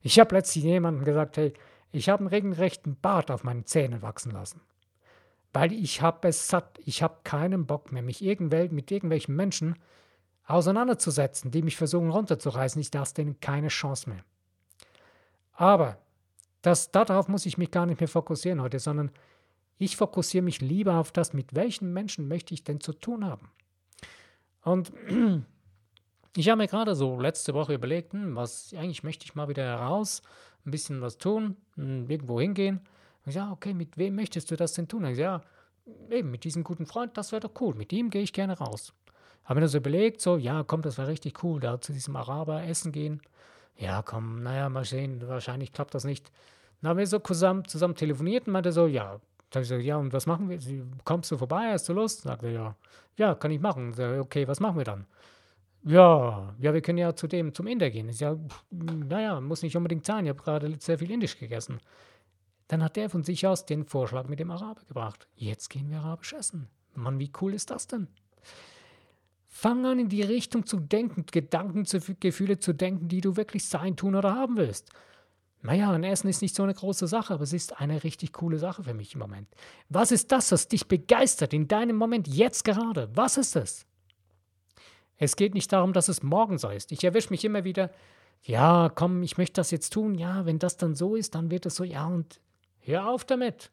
Ich 0.01 0.19
habe 0.19 0.35
letztlich 0.35 0.63
jemandem 0.63 1.05
gesagt, 1.05 1.37
hey, 1.37 1.53
ich 1.91 2.09
habe 2.09 2.21
einen 2.21 2.27
regelrechten 2.27 2.95
Bart 2.99 3.29
auf 3.29 3.43
meinen 3.43 3.65
Zähnen 3.65 4.01
wachsen 4.01 4.31
lassen 4.31 4.61
weil 5.53 5.73
ich 5.73 6.01
habe 6.01 6.27
es 6.27 6.47
satt. 6.47 6.79
Ich 6.85 7.03
habe 7.03 7.19
keinen 7.23 7.65
Bock 7.65 7.91
mehr, 7.91 8.01
mich 8.01 8.23
irgendwel 8.23 8.69
mit 8.69 8.91
irgendwelchen 8.91 9.35
Menschen 9.35 9.75
auseinanderzusetzen, 10.45 11.51
die 11.51 11.61
mich 11.61 11.77
versuchen 11.77 12.09
runterzureißen. 12.09 12.81
Ich 12.81 12.93
lasse 12.93 13.15
denen 13.15 13.39
keine 13.39 13.67
Chance 13.67 14.09
mehr. 14.09 14.23
Aber 15.53 15.97
das, 16.61 16.91
darauf 16.91 17.27
muss 17.27 17.45
ich 17.45 17.57
mich 17.57 17.71
gar 17.71 17.85
nicht 17.85 17.99
mehr 17.99 18.07
fokussieren 18.07 18.61
heute, 18.61 18.79
sondern 18.79 19.11
ich 19.77 19.97
fokussiere 19.97 20.43
mich 20.43 20.61
lieber 20.61 20.95
auf 20.95 21.11
das, 21.11 21.33
mit 21.33 21.55
welchen 21.55 21.91
Menschen 21.91 22.27
möchte 22.27 22.53
ich 22.53 22.63
denn 22.63 22.79
zu 22.79 22.93
tun 22.93 23.25
haben. 23.25 23.49
Und 24.63 24.91
ich 26.35 26.49
habe 26.49 26.57
mir 26.57 26.67
gerade 26.67 26.95
so 26.95 27.19
letzte 27.19 27.53
Woche 27.53 27.73
überlegt, 27.73 28.13
hm, 28.13 28.35
was 28.35 28.73
eigentlich 28.73 29.03
möchte 29.03 29.25
ich 29.25 29.35
mal 29.35 29.49
wieder 29.49 29.63
heraus, 29.63 30.21
ein 30.65 30.71
bisschen 30.71 31.01
was 31.01 31.17
tun, 31.17 31.57
hm, 31.75 32.09
irgendwo 32.09 32.39
hingehen. 32.39 32.81
Ich 33.25 33.33
sage, 33.33 33.51
okay, 33.51 33.73
mit 33.73 33.97
wem 33.97 34.15
möchtest 34.15 34.49
du 34.51 34.55
das 34.55 34.73
denn 34.73 34.87
tun? 34.87 35.05
Ich 35.05 35.17
sage, 35.17 35.21
ja, 35.21 36.15
eben 36.15 36.31
mit 36.31 36.43
diesem 36.43 36.63
guten 36.63 36.85
Freund, 36.85 37.17
das 37.17 37.31
wäre 37.31 37.41
doch 37.41 37.61
cool. 37.61 37.75
Mit 37.75 37.93
ihm 37.93 38.09
gehe 38.09 38.21
ich 38.23 38.33
gerne 38.33 38.57
raus. 38.57 38.93
Habe 39.45 39.59
mir 39.59 39.65
das 39.65 39.73
überlegt, 39.73 40.21
so, 40.21 40.37
ja, 40.37 40.63
komm, 40.63 40.81
das 40.81 40.97
wäre 40.97 41.07
richtig 41.07 41.43
cool, 41.43 41.59
da 41.59 41.79
zu 41.81 41.93
diesem 41.93 42.15
Araber 42.15 42.63
essen 42.63 42.91
gehen. 42.91 43.21
Ja, 43.77 44.01
komm, 44.01 44.43
naja, 44.43 44.69
mal 44.69 44.85
sehen, 44.85 45.27
wahrscheinlich 45.27 45.73
klappt 45.73 45.95
das 45.95 46.03
nicht. 46.03 46.31
Dann 46.81 46.89
haben 46.89 46.97
wir 46.97 47.07
so 47.07 47.19
zusammen, 47.19 47.65
zusammen 47.65 47.95
telefoniert 47.95 48.47
und 48.47 48.53
meinte 48.53 48.71
so, 48.71 48.85
ja, 48.87 49.19
sag 49.53 49.63
ich 49.63 49.69
so, 49.69 49.75
ja, 49.75 49.97
und 49.97 50.13
was 50.13 50.25
machen 50.25 50.49
wir? 50.49 50.59
Kommst 51.03 51.31
du 51.31 51.37
vorbei, 51.37 51.71
hast 51.71 51.89
du 51.89 51.93
Lust? 51.93 52.21
Sagt 52.21 52.43
er, 52.43 52.51
ja, 52.51 52.75
ja, 53.17 53.35
kann 53.35 53.51
ich 53.51 53.59
machen. 53.59 53.93
Sag, 53.93 54.19
okay, 54.19 54.47
was 54.47 54.59
machen 54.59 54.77
wir 54.77 54.85
dann? 54.85 55.05
Ja, 55.83 56.53
ja, 56.59 56.73
wir 56.73 56.81
können 56.81 56.99
ja 56.99 57.15
zu 57.15 57.27
dem, 57.27 57.53
zum 57.53 57.65
Inder 57.65 57.89
gehen. 57.89 58.07
Ich 58.09 58.17
sage, 58.17 58.39
naja, 58.69 59.41
muss 59.41 59.63
nicht 59.63 59.75
unbedingt 59.75 60.05
sein, 60.05 60.25
ich 60.25 60.29
habe 60.29 60.41
gerade 60.41 60.75
sehr 60.79 60.99
viel 60.99 61.09
Indisch 61.09 61.37
gegessen. 61.39 61.79
Dann 62.71 62.83
hat 62.83 62.95
er 62.95 63.09
von 63.09 63.25
sich 63.25 63.45
aus 63.45 63.65
den 63.65 63.83
Vorschlag 63.83 64.29
mit 64.29 64.39
dem 64.39 64.49
Araber 64.49 64.79
gebracht. 64.87 65.27
Jetzt 65.35 65.69
gehen 65.69 65.89
wir 65.89 65.99
arabisch 65.99 66.31
essen. 66.31 66.69
Mann, 66.93 67.19
wie 67.19 67.29
cool 67.41 67.53
ist 67.53 67.69
das 67.69 67.85
denn? 67.85 68.07
Fang 69.49 69.85
an, 69.85 69.99
in 69.99 70.07
die 70.07 70.21
Richtung 70.21 70.65
zu 70.65 70.79
denken, 70.79 71.25
Gedanken, 71.29 71.83
zu, 71.83 71.99
Gefühle 71.99 72.59
zu 72.59 72.71
denken, 72.71 73.09
die 73.09 73.19
du 73.19 73.35
wirklich 73.35 73.65
sein, 73.65 73.97
tun 73.97 74.15
oder 74.15 74.35
haben 74.35 74.55
willst. 74.55 74.89
Naja, 75.61 75.91
ein 75.91 76.05
Essen 76.05 76.29
ist 76.29 76.41
nicht 76.41 76.55
so 76.55 76.63
eine 76.63 76.73
große 76.73 77.07
Sache, 77.07 77.33
aber 77.33 77.43
es 77.43 77.51
ist 77.51 77.77
eine 77.81 78.05
richtig 78.05 78.31
coole 78.31 78.57
Sache 78.57 78.83
für 78.83 78.93
mich 78.93 79.15
im 79.15 79.19
Moment. 79.19 79.49
Was 79.89 80.13
ist 80.13 80.31
das, 80.31 80.49
was 80.53 80.69
dich 80.69 80.87
begeistert 80.87 81.53
in 81.53 81.67
deinem 81.67 81.97
Moment 81.97 82.29
jetzt 82.29 82.63
gerade? 82.63 83.09
Was 83.13 83.35
ist 83.35 83.57
es? 83.57 83.85
Es 85.17 85.35
geht 85.35 85.55
nicht 85.55 85.73
darum, 85.73 85.91
dass 85.91 86.07
es 86.07 86.23
morgen 86.23 86.57
so 86.57 86.69
ist. 86.69 86.93
Ich 86.93 87.03
erwische 87.03 87.31
mich 87.31 87.43
immer 87.43 87.65
wieder, 87.65 87.91
ja, 88.43 88.89
komm, 88.95 89.23
ich 89.23 89.37
möchte 89.37 89.59
das 89.59 89.71
jetzt 89.71 89.91
tun. 89.91 90.15
Ja, 90.15 90.45
wenn 90.45 90.57
das 90.57 90.77
dann 90.77 90.95
so 90.95 91.17
ist, 91.17 91.35
dann 91.35 91.51
wird 91.51 91.65
es 91.65 91.75
so, 91.75 91.83
ja, 91.83 92.05
und 92.05 92.39
Hör 92.81 93.07
auf 93.07 93.25
damit. 93.25 93.71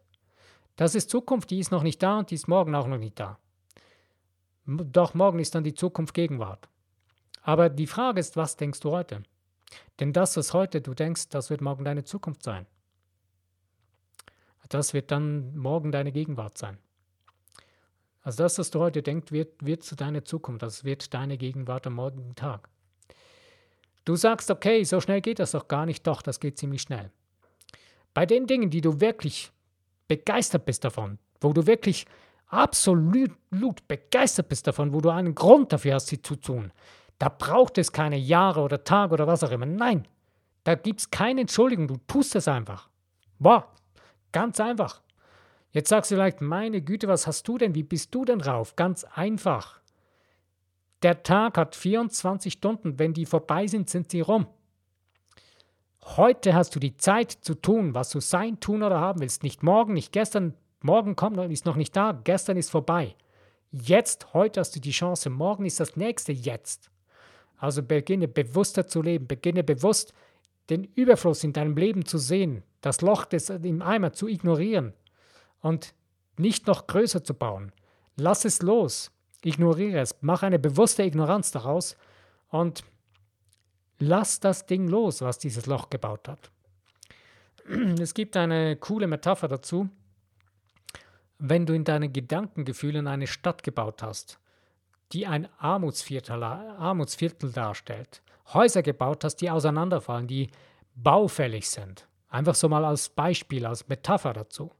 Das 0.76 0.94
ist 0.94 1.10
Zukunft, 1.10 1.50
die 1.50 1.58
ist 1.58 1.72
noch 1.72 1.82
nicht 1.82 2.02
da 2.02 2.18
und 2.18 2.30
die 2.30 2.36
ist 2.36 2.48
morgen 2.48 2.74
auch 2.74 2.86
noch 2.86 2.98
nicht 2.98 3.18
da. 3.18 3.38
Doch 4.66 5.14
morgen 5.14 5.38
ist 5.38 5.54
dann 5.54 5.64
die 5.64 5.74
Zukunft 5.74 6.14
Gegenwart. 6.14 6.68
Aber 7.42 7.70
die 7.70 7.86
Frage 7.86 8.20
ist, 8.20 8.36
was 8.36 8.56
denkst 8.56 8.80
du 8.80 8.90
heute? 8.90 9.22
Denn 9.98 10.12
das, 10.12 10.36
was 10.36 10.52
heute 10.52 10.80
du 10.80 10.94
denkst, 10.94 11.30
das 11.30 11.50
wird 11.50 11.60
morgen 11.60 11.84
deine 11.84 12.04
Zukunft 12.04 12.42
sein. 12.42 12.66
Das 14.68 14.92
wird 14.92 15.10
dann 15.10 15.56
morgen 15.56 15.90
deine 15.90 16.12
Gegenwart 16.12 16.58
sein. 16.58 16.78
Also 18.20 18.42
das, 18.42 18.58
was 18.58 18.70
du 18.70 18.80
heute 18.80 19.02
denkst, 19.02 19.32
wird, 19.32 19.64
wird 19.64 19.82
zu 19.82 19.96
deiner 19.96 20.24
Zukunft. 20.24 20.62
Das 20.62 20.84
wird 20.84 21.14
deine 21.14 21.38
Gegenwart 21.38 21.86
am 21.86 21.94
morgigen 21.94 22.34
Tag. 22.34 22.68
Du 24.04 24.16
sagst, 24.16 24.50
okay, 24.50 24.84
so 24.84 25.00
schnell 25.00 25.22
geht 25.22 25.38
das 25.38 25.52
doch 25.52 25.68
gar 25.68 25.86
nicht. 25.86 26.06
Doch, 26.06 26.20
das 26.20 26.38
geht 26.40 26.58
ziemlich 26.58 26.82
schnell. 26.82 27.10
Bei 28.18 28.26
den 28.26 28.48
Dingen, 28.48 28.68
die 28.68 28.80
du 28.80 29.00
wirklich 29.00 29.52
begeistert 30.08 30.64
bist 30.64 30.82
davon, 30.82 31.20
wo 31.40 31.52
du 31.52 31.68
wirklich 31.68 32.04
absolut 32.48 33.30
begeistert 33.86 34.48
bist 34.48 34.66
davon, 34.66 34.92
wo 34.92 35.00
du 35.00 35.10
einen 35.10 35.36
Grund 35.36 35.72
dafür 35.72 35.94
hast, 35.94 36.08
sie 36.08 36.20
zu 36.20 36.34
tun, 36.34 36.72
da 37.20 37.28
braucht 37.28 37.78
es 37.78 37.92
keine 37.92 38.16
Jahre 38.16 38.62
oder 38.62 38.82
Tage 38.82 39.12
oder 39.12 39.28
was 39.28 39.44
auch 39.44 39.52
immer. 39.52 39.66
Nein, 39.66 40.08
da 40.64 40.74
gibt 40.74 40.98
es 40.98 41.10
keine 41.12 41.42
Entschuldigung, 41.42 41.86
du 41.86 41.98
tust 42.08 42.34
es 42.34 42.48
einfach. 42.48 42.88
Boah, 43.38 43.72
ganz 44.32 44.58
einfach. 44.58 45.00
Jetzt 45.70 45.90
sagst 45.90 46.10
du 46.10 46.16
vielleicht, 46.16 46.40
meine 46.40 46.82
Güte, 46.82 47.06
was 47.06 47.28
hast 47.28 47.46
du 47.46 47.56
denn? 47.56 47.76
Wie 47.76 47.84
bist 47.84 48.12
du 48.12 48.24
denn 48.24 48.40
drauf? 48.40 48.74
Ganz 48.74 49.04
einfach. 49.04 49.80
Der 51.04 51.22
Tag 51.22 51.56
hat 51.56 51.76
24 51.76 52.54
Stunden. 52.54 52.98
Wenn 52.98 53.14
die 53.14 53.26
vorbei 53.26 53.68
sind, 53.68 53.88
sind 53.88 54.10
sie 54.10 54.22
rum. 54.22 54.48
Heute 56.16 56.54
hast 56.54 56.74
du 56.74 56.80
die 56.80 56.96
Zeit 56.96 57.32
zu 57.32 57.54
tun, 57.54 57.94
was 57.94 58.10
du 58.10 58.20
sein, 58.20 58.60
tun 58.60 58.82
oder 58.82 58.98
haben 59.00 59.20
willst. 59.20 59.42
Nicht 59.42 59.62
morgen, 59.62 59.92
nicht 59.92 60.12
gestern. 60.12 60.54
Morgen 60.80 61.16
kommt 61.16 61.36
ist 61.50 61.66
noch 61.66 61.76
nicht 61.76 61.94
da. 61.94 62.12
Gestern 62.24 62.56
ist 62.56 62.70
vorbei. 62.70 63.14
Jetzt, 63.70 64.32
heute 64.32 64.60
hast 64.60 64.74
du 64.74 64.80
die 64.80 64.90
Chance. 64.90 65.28
Morgen 65.28 65.66
ist 65.66 65.80
das 65.80 65.96
nächste 65.96 66.32
Jetzt. 66.32 66.90
Also 67.58 67.82
beginne 67.82 68.26
bewusster 68.26 68.86
zu 68.86 69.02
leben. 69.02 69.26
Beginne 69.26 69.62
bewusst 69.62 70.14
den 70.70 70.84
Überfluss 70.94 71.44
in 71.44 71.52
deinem 71.52 71.76
Leben 71.76 72.04
zu 72.04 72.18
sehen, 72.18 72.62
das 72.80 73.00
Loch 73.00 73.24
des, 73.24 73.50
im 73.50 73.82
Eimer 73.82 74.12
zu 74.12 74.28
ignorieren 74.28 74.92
und 75.60 75.94
nicht 76.36 76.66
noch 76.66 76.86
größer 76.86 77.24
zu 77.24 77.34
bauen. 77.34 77.72
Lass 78.16 78.44
es 78.44 78.62
los, 78.62 79.10
ignoriere 79.42 80.00
es, 80.00 80.14
mach 80.20 80.42
eine 80.42 80.58
bewusste 80.58 81.02
Ignoranz 81.02 81.52
daraus 81.52 81.96
und 82.50 82.84
lass 83.98 84.40
das 84.40 84.66
Ding 84.66 84.88
los, 84.88 85.20
was 85.20 85.38
dieses 85.38 85.66
Loch 85.66 85.90
gebaut 85.90 86.28
hat. 86.28 86.50
Es 88.00 88.14
gibt 88.14 88.36
eine 88.36 88.76
coole 88.76 89.06
Metapher 89.06 89.48
dazu. 89.48 89.88
Wenn 91.38 91.66
du 91.66 91.74
in 91.74 91.84
deinen 91.84 92.12
Gedankengefühlen 92.12 93.06
eine 93.06 93.26
Stadt 93.26 93.62
gebaut 93.62 94.02
hast, 94.02 94.38
die 95.12 95.26
ein 95.26 95.48
Armutsviertel, 95.58 96.42
Armutsviertel 96.42 97.52
darstellt, 97.52 98.22
Häuser 98.52 98.82
gebaut 98.82 99.24
hast, 99.24 99.36
die 99.36 99.50
auseinanderfallen, 99.50 100.26
die 100.26 100.50
baufällig 100.94 101.68
sind, 101.68 102.08
einfach 102.28 102.54
so 102.54 102.68
mal 102.68 102.84
als 102.84 103.08
Beispiel, 103.08 103.66
als 103.66 103.88
Metapher 103.88 104.32
dazu, 104.32 104.72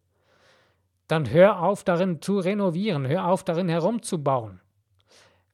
dann 1.07 1.31
hör 1.31 1.63
auf 1.63 1.85
darin 1.85 2.21
zu 2.21 2.39
renovieren, 2.39 3.07
hör 3.07 3.27
auf 3.27 3.45
darin 3.45 3.69
herumzubauen. 3.69 4.61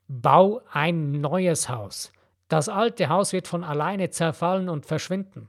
Bau 0.09 0.61
ein 0.73 1.21
neues 1.21 1.69
Haus. 1.69 2.13
Das 2.55 2.69
alte 2.69 3.09
Haus 3.09 3.33
wird 3.33 3.49
von 3.49 3.65
alleine 3.65 4.11
zerfallen 4.11 4.69
und 4.69 4.87
verschwinden. 4.87 5.49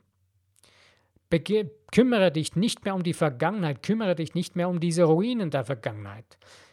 Bege 1.29 1.69
kümmere 1.91 2.31
dich 2.31 2.55
nicht 2.55 2.83
mehr 2.83 2.95
um 2.95 3.03
die 3.03 3.13
Vergangenheit, 3.13 3.83
kümmere 3.83 4.15
dich 4.15 4.33
nicht 4.33 4.55
mehr 4.55 4.67
um 4.67 4.79
diese 4.79 5.03
Ruinen 5.03 5.51
der 5.51 5.65
Vergangenheit. 5.65 6.25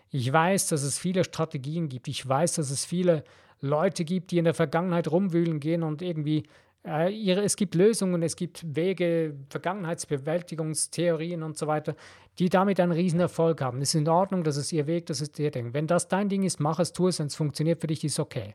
Ich 0.09 0.33
weiß, 0.33 0.68
dass 0.68 0.85
es 0.85 0.99
viele 0.99 1.25
Strategien 1.25 1.90
gibt. 1.90 2.09
Ich 2.09 2.27
weiß, 2.27 2.55
dass 2.55 2.71
es 2.71 2.87
viele 2.87 3.25
Leute 3.61 4.07
gibt, 4.07 4.31
die 4.31 4.38
in 4.38 4.47
der 4.47 4.55
Vergangenheit 4.55 5.11
rumwühlen 5.11 5.61
gehen 5.61 5.83
und 5.83 6.01
irgendwie 6.01 6.45
äh, 6.87 7.12
ihre, 7.12 7.42
es 7.42 7.57
gibt 7.57 7.75
Lösungen, 7.75 8.23
es 8.23 8.35
gibt 8.35 8.64
Wege, 8.75 9.37
Vergangenheitsbewältigungstheorien 9.51 11.42
und 11.42 11.59
so 11.59 11.66
weiter, 11.66 11.95
die 12.38 12.49
damit 12.49 12.81
einen 12.81 12.92
riesen 12.92 13.21
Erfolg 13.21 13.61
haben. 13.61 13.83
Es 13.83 13.90
ist 13.90 14.01
in 14.01 14.09
Ordnung, 14.09 14.45
das 14.45 14.57
ist 14.57 14.73
ihr 14.73 14.87
Weg, 14.87 15.05
das 15.05 15.21
ist 15.21 15.38
ihr 15.38 15.51
Ding. 15.51 15.75
Wenn 15.75 15.87
das 15.87 16.09
dein 16.09 16.31
Ding 16.31 16.42
ist, 16.42 16.59
mach 16.59 16.79
es, 16.79 16.95
tu 16.95 17.09
es, 17.09 17.18
wenn 17.18 17.27
es 17.27 17.37
funktioniert 17.37 17.83
für 17.83 17.88
dich, 17.88 18.03
ist 18.03 18.18
okay. 18.18 18.55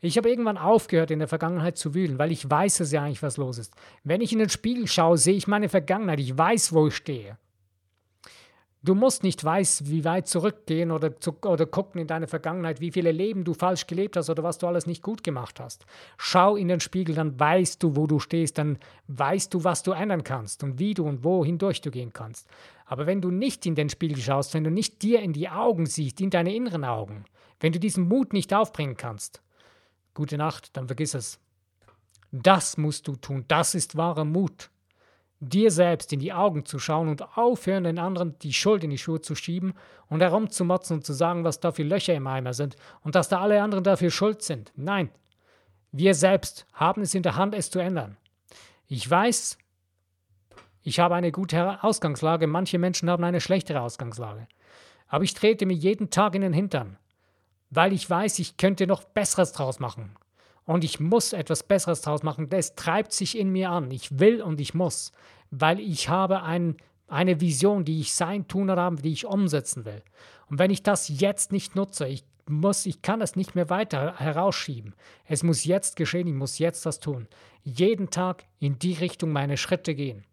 Ich 0.00 0.16
habe 0.16 0.28
irgendwann 0.28 0.58
aufgehört, 0.58 1.10
in 1.10 1.18
der 1.18 1.28
Vergangenheit 1.28 1.76
zu 1.76 1.94
wühlen, 1.94 2.18
weil 2.18 2.32
ich 2.32 2.48
weiß 2.48 2.80
es 2.80 2.92
ja 2.92 3.02
eigentlich, 3.02 3.22
was 3.22 3.36
los 3.36 3.58
ist. 3.58 3.74
Wenn 4.04 4.20
ich 4.20 4.32
in 4.32 4.38
den 4.38 4.48
Spiegel 4.48 4.86
schaue, 4.86 5.18
sehe 5.18 5.36
ich 5.36 5.46
meine 5.46 5.68
Vergangenheit. 5.68 6.20
Ich 6.20 6.36
weiß, 6.36 6.72
wo 6.72 6.88
ich 6.88 6.96
stehe. 6.96 7.38
Du 8.86 8.94
musst 8.94 9.24
nicht 9.24 9.42
weiß, 9.42 9.90
wie 9.90 10.04
weit 10.04 10.28
zurückgehen 10.28 10.92
oder, 10.92 11.18
zu, 11.18 11.36
oder 11.42 11.66
gucken 11.66 12.00
in 12.00 12.06
deine 12.06 12.28
Vergangenheit, 12.28 12.80
wie 12.80 12.92
viele 12.92 13.10
Leben 13.10 13.42
du 13.42 13.52
falsch 13.52 13.88
gelebt 13.88 14.16
hast 14.16 14.30
oder 14.30 14.44
was 14.44 14.58
du 14.58 14.68
alles 14.68 14.86
nicht 14.86 15.02
gut 15.02 15.24
gemacht 15.24 15.58
hast. 15.58 15.86
Schau 16.18 16.54
in 16.54 16.68
den 16.68 16.78
Spiegel, 16.78 17.16
dann 17.16 17.40
weißt 17.40 17.82
du, 17.82 17.96
wo 17.96 18.06
du 18.06 18.20
stehst, 18.20 18.58
dann 18.58 18.78
weißt 19.08 19.52
du, 19.52 19.64
was 19.64 19.82
du 19.82 19.90
ändern 19.90 20.22
kannst 20.22 20.62
und 20.62 20.78
wie 20.78 20.94
du 20.94 21.04
und 21.04 21.24
wo 21.24 21.44
hindurch 21.44 21.80
du 21.80 21.90
gehen 21.90 22.12
kannst. 22.12 22.46
Aber 22.84 23.06
wenn 23.06 23.20
du 23.20 23.32
nicht 23.32 23.66
in 23.66 23.74
den 23.74 23.88
Spiegel 23.88 24.18
schaust, 24.18 24.54
wenn 24.54 24.62
du 24.62 24.70
nicht 24.70 25.02
dir 25.02 25.20
in 25.20 25.32
die 25.32 25.48
Augen 25.48 25.86
siehst, 25.86 26.20
in 26.20 26.30
deine 26.30 26.54
inneren 26.54 26.84
Augen, 26.84 27.24
wenn 27.58 27.72
du 27.72 27.80
diesen 27.80 28.06
Mut 28.06 28.32
nicht 28.32 28.54
aufbringen 28.54 28.96
kannst, 28.96 29.42
gute 30.16 30.36
Nacht, 30.36 30.76
dann 30.76 30.88
vergiss 30.88 31.14
es. 31.14 31.38
Das 32.32 32.76
musst 32.76 33.06
du 33.06 33.14
tun, 33.16 33.44
das 33.46 33.74
ist 33.74 33.96
wahrer 33.96 34.24
Mut 34.24 34.70
dir 35.40 35.70
selbst 35.70 36.12
in 36.12 36.20
die 36.20 36.32
Augen 36.32 36.64
zu 36.64 36.78
schauen 36.78 37.08
und 37.08 37.36
aufhören, 37.36 37.84
den 37.84 37.98
anderen 37.98 38.38
die 38.40 38.52
Schuld 38.52 38.84
in 38.84 38.90
die 38.90 38.98
Schuhe 38.98 39.20
zu 39.20 39.34
schieben 39.34 39.74
und 40.08 40.20
herumzumotzen 40.20 40.98
und 40.98 41.04
zu 41.04 41.12
sagen, 41.12 41.44
was 41.44 41.60
da 41.60 41.72
für 41.72 41.82
Löcher 41.82 42.14
im 42.14 42.26
Eimer 42.26 42.54
sind 42.54 42.76
und 43.02 43.14
dass 43.14 43.28
da 43.28 43.40
alle 43.40 43.62
anderen 43.62 43.84
dafür 43.84 44.10
schuld 44.10 44.42
sind. 44.42 44.72
Nein, 44.76 45.10
wir 45.92 46.14
selbst 46.14 46.66
haben 46.72 47.02
es 47.02 47.14
in 47.14 47.22
der 47.22 47.36
Hand, 47.36 47.54
es 47.54 47.70
zu 47.70 47.78
ändern. 47.78 48.16
Ich 48.88 49.08
weiß, 49.08 49.58
ich 50.82 51.00
habe 51.00 51.16
eine 51.16 51.32
gute 51.32 51.82
Ausgangslage, 51.82 52.46
manche 52.46 52.78
Menschen 52.78 53.10
haben 53.10 53.24
eine 53.24 53.40
schlechtere 53.40 53.80
Ausgangslage. 53.80 54.46
Aber 55.08 55.24
ich 55.24 55.34
trete 55.34 55.66
mir 55.66 55.74
jeden 55.74 56.10
Tag 56.10 56.34
in 56.34 56.42
den 56.42 56.52
Hintern, 56.52 56.96
weil 57.70 57.92
ich 57.92 58.08
weiß, 58.08 58.38
ich 58.38 58.56
könnte 58.56 58.86
noch 58.86 59.04
Besseres 59.04 59.52
draus 59.52 59.78
machen. 59.78 60.16
Und 60.64 60.82
ich 60.82 60.98
muss 60.98 61.32
etwas 61.32 61.62
Besseres 61.62 62.00
draus 62.00 62.22
machen. 62.22 62.48
Das 62.48 62.74
treibt 62.74 63.12
sich 63.12 63.38
in 63.38 63.50
mir 63.50 63.70
an. 63.70 63.90
Ich 63.90 64.18
will 64.18 64.42
und 64.42 64.60
ich 64.60 64.74
muss, 64.74 65.12
weil 65.50 65.78
ich 65.78 66.08
habe 66.08 66.42
ein, 66.42 66.76
eine 67.06 67.40
Vision, 67.40 67.84
die 67.84 68.00
ich 68.00 68.14
sein, 68.14 68.48
tun 68.48 68.68
oder 68.68 68.82
haben, 68.82 69.00
die 69.00 69.12
ich 69.12 69.26
umsetzen 69.26 69.84
will. 69.84 70.02
Und 70.50 70.58
wenn 70.58 70.70
ich 70.70 70.82
das 70.82 71.08
jetzt 71.08 71.52
nicht 71.52 71.76
nutze, 71.76 72.08
ich 72.08 72.24
muss, 72.48 72.86
ich 72.86 73.02
kann 73.02 73.20
es 73.20 73.36
nicht 73.36 73.54
mehr 73.54 73.70
weiter 73.70 74.18
herausschieben. 74.18 74.94
Es 75.24 75.42
muss 75.42 75.64
jetzt 75.64 75.96
geschehen, 75.96 76.26
ich 76.26 76.34
muss 76.34 76.58
jetzt 76.58 76.86
das 76.86 77.00
tun. 77.00 77.28
Jeden 77.62 78.10
Tag 78.10 78.44
in 78.58 78.78
die 78.78 78.94
Richtung 78.94 79.32
meine 79.32 79.56
Schritte 79.56 79.94
gehen. 79.94 80.24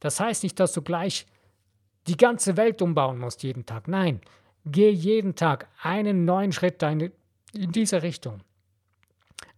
Das 0.00 0.20
heißt 0.20 0.42
nicht, 0.42 0.58
dass 0.60 0.72
du 0.72 0.82
gleich 0.82 1.26
die 2.06 2.16
ganze 2.16 2.56
Welt 2.56 2.82
umbauen 2.82 3.18
musst 3.18 3.42
jeden 3.42 3.66
Tag. 3.66 3.88
Nein, 3.88 4.20
geh 4.66 4.90
jeden 4.90 5.34
Tag 5.34 5.68
einen 5.82 6.24
neuen 6.24 6.52
Schritt 6.52 6.82
in 6.82 7.12
diese 7.72 8.02
Richtung 8.02 8.42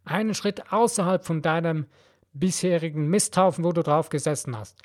einen 0.09 0.35
Schritt 0.35 0.73
außerhalb 0.73 1.25
von 1.25 1.43
deinem 1.43 1.87
bisherigen 2.33 3.09
Misthaufen, 3.09 3.65
wo 3.65 3.73
du 3.73 3.83
drauf 3.83 4.09
gesessen 4.09 4.57
hast. 4.57 4.81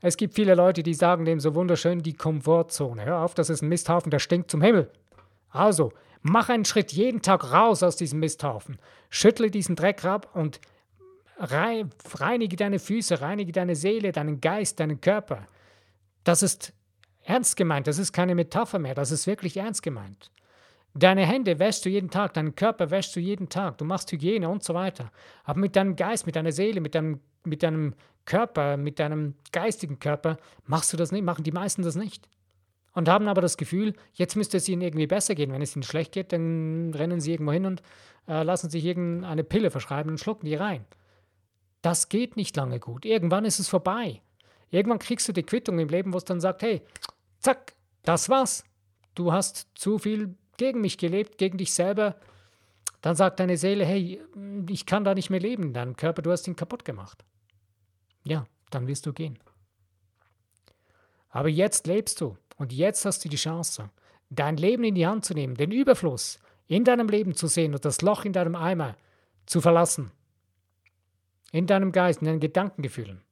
Es 0.00 0.16
gibt 0.16 0.34
viele 0.34 0.54
Leute, 0.54 0.82
die 0.82 0.94
sagen 0.94 1.24
dem 1.24 1.40
so 1.40 1.54
wunderschön 1.54 2.02
die 2.02 2.14
Komfortzone. 2.14 3.04
Hör 3.04 3.20
auf, 3.20 3.34
das 3.34 3.50
ist 3.50 3.62
ein 3.62 3.68
Misthaufen, 3.68 4.10
der 4.10 4.18
stinkt 4.18 4.50
zum 4.50 4.62
Himmel. 4.62 4.90
Also, 5.48 5.92
mach 6.22 6.48
einen 6.48 6.64
Schritt 6.64 6.92
jeden 6.92 7.22
Tag 7.22 7.50
raus 7.52 7.82
aus 7.82 7.96
diesem 7.96 8.20
Misthaufen. 8.20 8.78
Schüttle 9.08 9.50
diesen 9.50 9.76
Dreck 9.76 10.04
ab 10.04 10.30
und 10.34 10.60
reinige 11.38 12.56
deine 12.56 12.78
Füße, 12.78 13.20
reinige 13.20 13.52
deine 13.52 13.74
Seele, 13.74 14.12
deinen 14.12 14.40
Geist, 14.40 14.80
deinen 14.80 15.00
Körper. 15.00 15.46
Das 16.24 16.42
ist 16.42 16.72
ernst 17.26 17.56
gemeint, 17.56 17.86
das 17.86 17.98
ist 17.98 18.12
keine 18.12 18.34
Metapher 18.34 18.78
mehr, 18.78 18.94
das 18.94 19.10
ist 19.10 19.26
wirklich 19.26 19.56
ernst 19.56 19.82
gemeint. 19.82 20.30
Deine 20.94 21.26
Hände 21.26 21.58
wäschst 21.58 21.84
du 21.84 21.90
jeden 21.90 22.10
Tag, 22.10 22.32
deinen 22.34 22.54
Körper 22.54 22.90
wäschst 22.90 23.14
du 23.16 23.20
jeden 23.20 23.48
Tag, 23.48 23.76
du 23.78 23.84
machst 23.84 24.10
Hygiene 24.12 24.48
und 24.48 24.62
so 24.62 24.72
weiter. 24.72 25.10
Aber 25.44 25.60
mit 25.60 25.76
deinem 25.76 25.94
Geist, 25.94 26.24
mit 26.24 26.36
deiner 26.36 26.52
Seele, 26.52 26.80
mit 26.80 26.94
deinem, 26.94 27.20
mit 27.44 27.62
deinem 27.62 27.94
Körper, 28.24 28.76
mit 28.76 28.98
deinem 28.98 29.34
geistigen 29.52 29.98
Körper 29.98 30.38
machst 30.64 30.92
du 30.92 30.96
das 30.96 31.12
nicht, 31.12 31.24
machen 31.24 31.44
die 31.44 31.52
meisten 31.52 31.82
das 31.82 31.96
nicht. 31.96 32.28
Und 32.94 33.10
haben 33.10 33.28
aber 33.28 33.42
das 33.42 33.58
Gefühl, 33.58 33.94
jetzt 34.14 34.36
müsste 34.36 34.56
es 34.56 34.68
ihnen 34.70 34.80
irgendwie 34.80 35.06
besser 35.06 35.34
gehen. 35.34 35.52
Wenn 35.52 35.60
es 35.60 35.76
ihnen 35.76 35.82
schlecht 35.82 36.12
geht, 36.12 36.32
dann 36.32 36.94
rennen 36.94 37.20
sie 37.20 37.32
irgendwo 37.32 37.52
hin 37.52 37.66
und 37.66 37.82
äh, 38.26 38.42
lassen 38.42 38.70
sich 38.70 38.86
irgendeine 38.86 39.44
Pille 39.44 39.70
verschreiben 39.70 40.12
und 40.12 40.18
schlucken 40.18 40.46
die 40.46 40.54
rein. 40.54 40.86
Das 41.82 42.08
geht 42.08 42.36
nicht 42.36 42.56
lange 42.56 42.80
gut. 42.80 43.04
Irgendwann 43.04 43.44
ist 43.44 43.58
es 43.58 43.68
vorbei. 43.68 44.22
Irgendwann 44.70 44.98
kriegst 44.98 45.28
du 45.28 45.32
die 45.32 45.42
Quittung 45.42 45.78
im 45.78 45.88
Leben, 45.88 46.14
wo 46.14 46.16
es 46.16 46.24
dann 46.24 46.40
sagt, 46.40 46.62
hey, 46.62 46.80
zack, 47.46 47.74
das 48.02 48.28
war's. 48.28 48.64
Du 49.14 49.32
hast 49.32 49.68
zu 49.74 49.98
viel 49.98 50.36
gegen 50.56 50.80
mich 50.80 50.98
gelebt, 50.98 51.38
gegen 51.38 51.58
dich 51.58 51.72
selber, 51.72 52.16
dann 53.02 53.14
sagt 53.14 53.38
deine 53.38 53.56
Seele, 53.56 53.84
hey, 53.84 54.20
ich 54.68 54.84
kann 54.84 55.04
da 55.04 55.14
nicht 55.14 55.30
mehr 55.30 55.38
leben 55.38 55.62
in 55.62 55.72
deinem 55.72 55.96
Körper, 55.96 56.22
du 56.22 56.32
hast 56.32 56.48
ihn 56.48 56.56
kaputt 56.56 56.84
gemacht. 56.84 57.24
Ja, 58.24 58.46
dann 58.70 58.88
wirst 58.88 59.06
du 59.06 59.12
gehen. 59.12 59.38
Aber 61.28 61.48
jetzt 61.48 61.86
lebst 61.86 62.20
du 62.20 62.36
und 62.56 62.72
jetzt 62.72 63.04
hast 63.04 63.24
du 63.24 63.28
die 63.28 63.36
Chance, 63.36 63.90
dein 64.28 64.56
Leben 64.56 64.82
in 64.82 64.96
die 64.96 65.06
Hand 65.06 65.24
zu 65.24 65.34
nehmen, 65.34 65.54
den 65.54 65.70
Überfluss 65.70 66.40
in 66.66 66.82
deinem 66.82 67.08
Leben 67.08 67.36
zu 67.36 67.46
sehen 67.46 67.74
und 67.74 67.84
das 67.84 68.02
Loch 68.02 68.24
in 68.24 68.32
deinem 68.32 68.56
Eimer 68.56 68.96
zu 69.44 69.60
verlassen. 69.60 70.10
In 71.52 71.68
deinem 71.68 71.92
Geist, 71.92 72.22
in 72.22 72.26
deinen 72.26 72.40
Gedankengefühlen. 72.40 73.22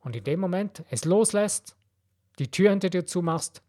Und 0.00 0.16
in 0.16 0.24
dem 0.24 0.40
Moment 0.40 0.84
es 0.90 1.06
loslässt, 1.06 1.76
die 2.40 2.50
Tür 2.50 2.70
hinter 2.70 2.90
dir 2.90 3.06
zumachst, 3.06 3.62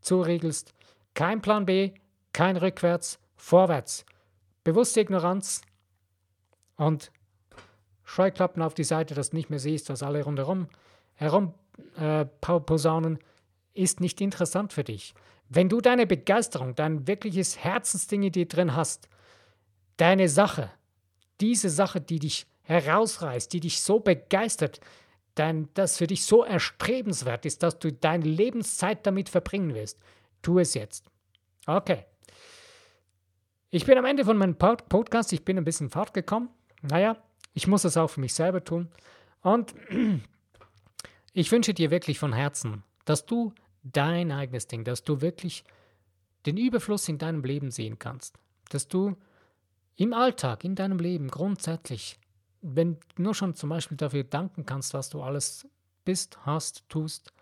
zuriegelst 0.00 0.74
kein 1.14 1.40
Plan 1.40 1.64
B, 1.64 1.92
kein 2.32 2.56
Rückwärts, 2.56 3.18
vorwärts. 3.36 4.04
Bewusste 4.64 5.00
Ignoranz 5.00 5.62
und 6.76 7.10
Scheuklappen 8.04 8.62
auf 8.62 8.74
die 8.74 8.84
Seite, 8.84 9.14
dass 9.14 9.30
du 9.30 9.36
nicht 9.36 9.50
mehr 9.50 9.58
siehst, 9.58 9.88
was 9.88 10.02
alle 10.02 10.22
rundherum 10.22 10.68
herum 11.14 11.54
äh, 11.96 12.24
posaunen, 12.24 13.18
ist 13.74 14.00
nicht 14.00 14.20
interessant 14.20 14.72
für 14.72 14.84
dich. 14.84 15.14
Wenn 15.48 15.68
du 15.68 15.80
deine 15.80 16.06
Begeisterung, 16.06 16.74
dein 16.74 17.06
wirkliches 17.06 17.58
Herzensding 17.58 18.24
in 18.24 18.32
dir 18.32 18.46
drin 18.46 18.74
hast, 18.74 19.08
deine 19.96 20.28
Sache, 20.28 20.70
diese 21.40 21.70
Sache, 21.70 22.00
die 22.00 22.18
dich 22.18 22.46
herausreißt, 22.62 23.52
die 23.52 23.60
dich 23.60 23.80
so 23.80 24.00
begeistert, 24.00 24.80
dein, 25.38 25.68
das 25.74 25.98
für 25.98 26.06
dich 26.06 26.24
so 26.24 26.44
erstrebenswert 26.44 27.46
ist, 27.46 27.62
dass 27.62 27.78
du 27.78 27.92
deine 27.92 28.24
Lebenszeit 28.24 29.06
damit 29.06 29.28
verbringen 29.28 29.74
wirst, 29.74 29.98
Tu 30.42 30.58
es 30.58 30.74
jetzt. 30.74 31.04
Okay. 31.66 32.04
Ich 33.70 33.84
bin 33.84 33.98
am 33.98 34.04
Ende 34.04 34.24
von 34.24 34.36
meinem 34.36 34.56
Podcast. 34.56 35.32
Ich 35.32 35.44
bin 35.44 35.58
ein 35.58 35.64
bisschen 35.64 35.90
fort 35.90 36.14
gekommen. 36.14 36.48
Naja, 36.82 37.22
ich 37.54 37.66
muss 37.66 37.84
es 37.84 37.96
auch 37.96 38.08
für 38.08 38.20
mich 38.20 38.34
selber 38.34 38.64
tun. 38.64 38.88
Und 39.42 39.74
ich 41.32 41.52
wünsche 41.52 41.74
dir 41.74 41.90
wirklich 41.90 42.18
von 42.18 42.32
Herzen, 42.32 42.82
dass 43.04 43.26
du 43.26 43.52
dein 43.82 44.32
eigenes 44.32 44.66
Ding, 44.68 44.84
dass 44.84 45.02
du 45.02 45.20
wirklich 45.20 45.64
den 46.46 46.56
Überfluss 46.56 47.08
in 47.08 47.18
deinem 47.18 47.42
Leben 47.42 47.70
sehen 47.70 47.98
kannst. 47.98 48.38
Dass 48.70 48.88
du 48.88 49.16
im 49.96 50.12
Alltag, 50.12 50.64
in 50.64 50.76
deinem 50.76 50.98
Leben 50.98 51.28
grundsätzlich 51.28 52.18
wenn 52.62 52.98
du 53.16 53.22
nur 53.22 53.34
schon 53.34 53.54
zum 53.54 53.70
Beispiel 53.70 53.96
dafür 53.96 54.24
danken 54.24 54.66
kannst, 54.66 54.94
was 54.94 55.10
du 55.10 55.22
alles 55.22 55.68
bist, 56.04 56.38
hast, 56.44 56.88
tust, 56.88 57.32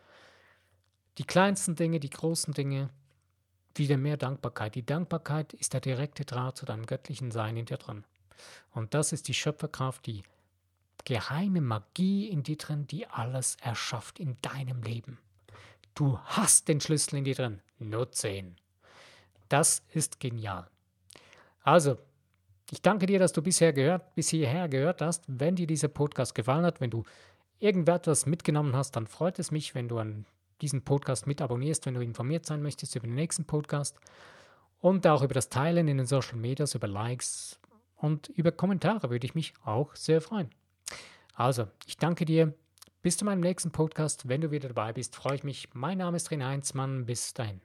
die 1.18 1.24
kleinsten 1.24 1.76
Dinge, 1.76 2.00
die 2.00 2.10
großen 2.10 2.52
Dinge, 2.52 2.90
wieder 3.74 3.96
mehr 3.96 4.16
Dankbarkeit. 4.16 4.74
Die 4.74 4.84
Dankbarkeit 4.86 5.52
ist 5.54 5.72
der 5.72 5.80
direkte 5.80 6.24
Draht 6.24 6.56
zu 6.56 6.66
deinem 6.66 6.86
göttlichen 6.86 7.30
Sein 7.30 7.56
in 7.56 7.66
dir 7.66 7.76
drin. 7.76 8.04
Und 8.72 8.94
das 8.94 9.12
ist 9.12 9.28
die 9.28 9.34
Schöpferkraft, 9.34 10.06
die 10.06 10.22
geheime 11.04 11.60
Magie 11.60 12.28
in 12.28 12.42
dir 12.42 12.56
drin, 12.56 12.86
die 12.86 13.06
alles 13.06 13.56
erschafft 13.60 14.18
in 14.18 14.36
deinem 14.42 14.82
Leben. 14.82 15.18
Du 15.94 16.18
hast 16.20 16.68
den 16.68 16.80
Schlüssel 16.80 17.16
in 17.16 17.24
dir 17.24 17.34
drin. 17.34 17.62
Nutze 17.78 18.28
ihn. 18.28 18.56
Das 19.48 19.82
ist 19.92 20.20
genial. 20.20 20.68
Also, 21.62 21.98
ich 22.70 22.82
danke 22.82 23.06
dir, 23.06 23.18
dass 23.18 23.32
du 23.32 23.42
bisher 23.42 23.72
gehört, 23.72 24.14
bis 24.14 24.28
hierher 24.28 24.68
gehört 24.68 25.00
hast. 25.00 25.24
Wenn 25.28 25.56
dir 25.56 25.66
dieser 25.66 25.88
Podcast 25.88 26.34
gefallen 26.34 26.64
hat, 26.64 26.80
wenn 26.80 26.90
du 26.90 27.04
irgendetwas 27.58 28.26
mitgenommen 28.26 28.74
hast, 28.74 28.96
dann 28.96 29.06
freut 29.06 29.38
es 29.38 29.50
mich, 29.50 29.74
wenn 29.74 29.88
du 29.88 29.98
an 29.98 30.26
diesen 30.60 30.82
Podcast 30.82 31.26
mit 31.26 31.40
abonnierst, 31.40 31.86
wenn 31.86 31.94
du 31.94 32.00
informiert 32.00 32.46
sein 32.46 32.62
möchtest 32.62 32.96
über 32.96 33.06
den 33.06 33.14
nächsten 33.14 33.44
Podcast 33.44 33.96
und 34.80 35.06
auch 35.06 35.22
über 35.22 35.34
das 35.34 35.48
Teilen 35.48 35.88
in 35.88 35.98
den 35.98 36.06
Social 36.06 36.36
Medias, 36.36 36.74
über 36.74 36.88
Likes 36.88 37.58
und 37.96 38.28
über 38.28 38.52
Kommentare 38.52 39.10
würde 39.10 39.26
ich 39.26 39.34
mich 39.34 39.54
auch 39.64 39.94
sehr 39.94 40.20
freuen. 40.20 40.50
Also, 41.34 41.68
ich 41.86 41.96
danke 41.98 42.24
dir. 42.24 42.54
Bis 43.02 43.16
zu 43.16 43.24
meinem 43.24 43.40
nächsten 43.40 43.70
Podcast. 43.70 44.28
Wenn 44.28 44.40
du 44.40 44.50
wieder 44.50 44.68
dabei 44.68 44.92
bist, 44.92 45.14
freue 45.14 45.36
ich 45.36 45.44
mich. 45.44 45.68
Mein 45.74 45.98
Name 45.98 46.16
ist 46.16 46.30
René 46.30 46.46
Heinzmann. 46.46 47.06
Bis 47.06 47.32
dahin. 47.34 47.60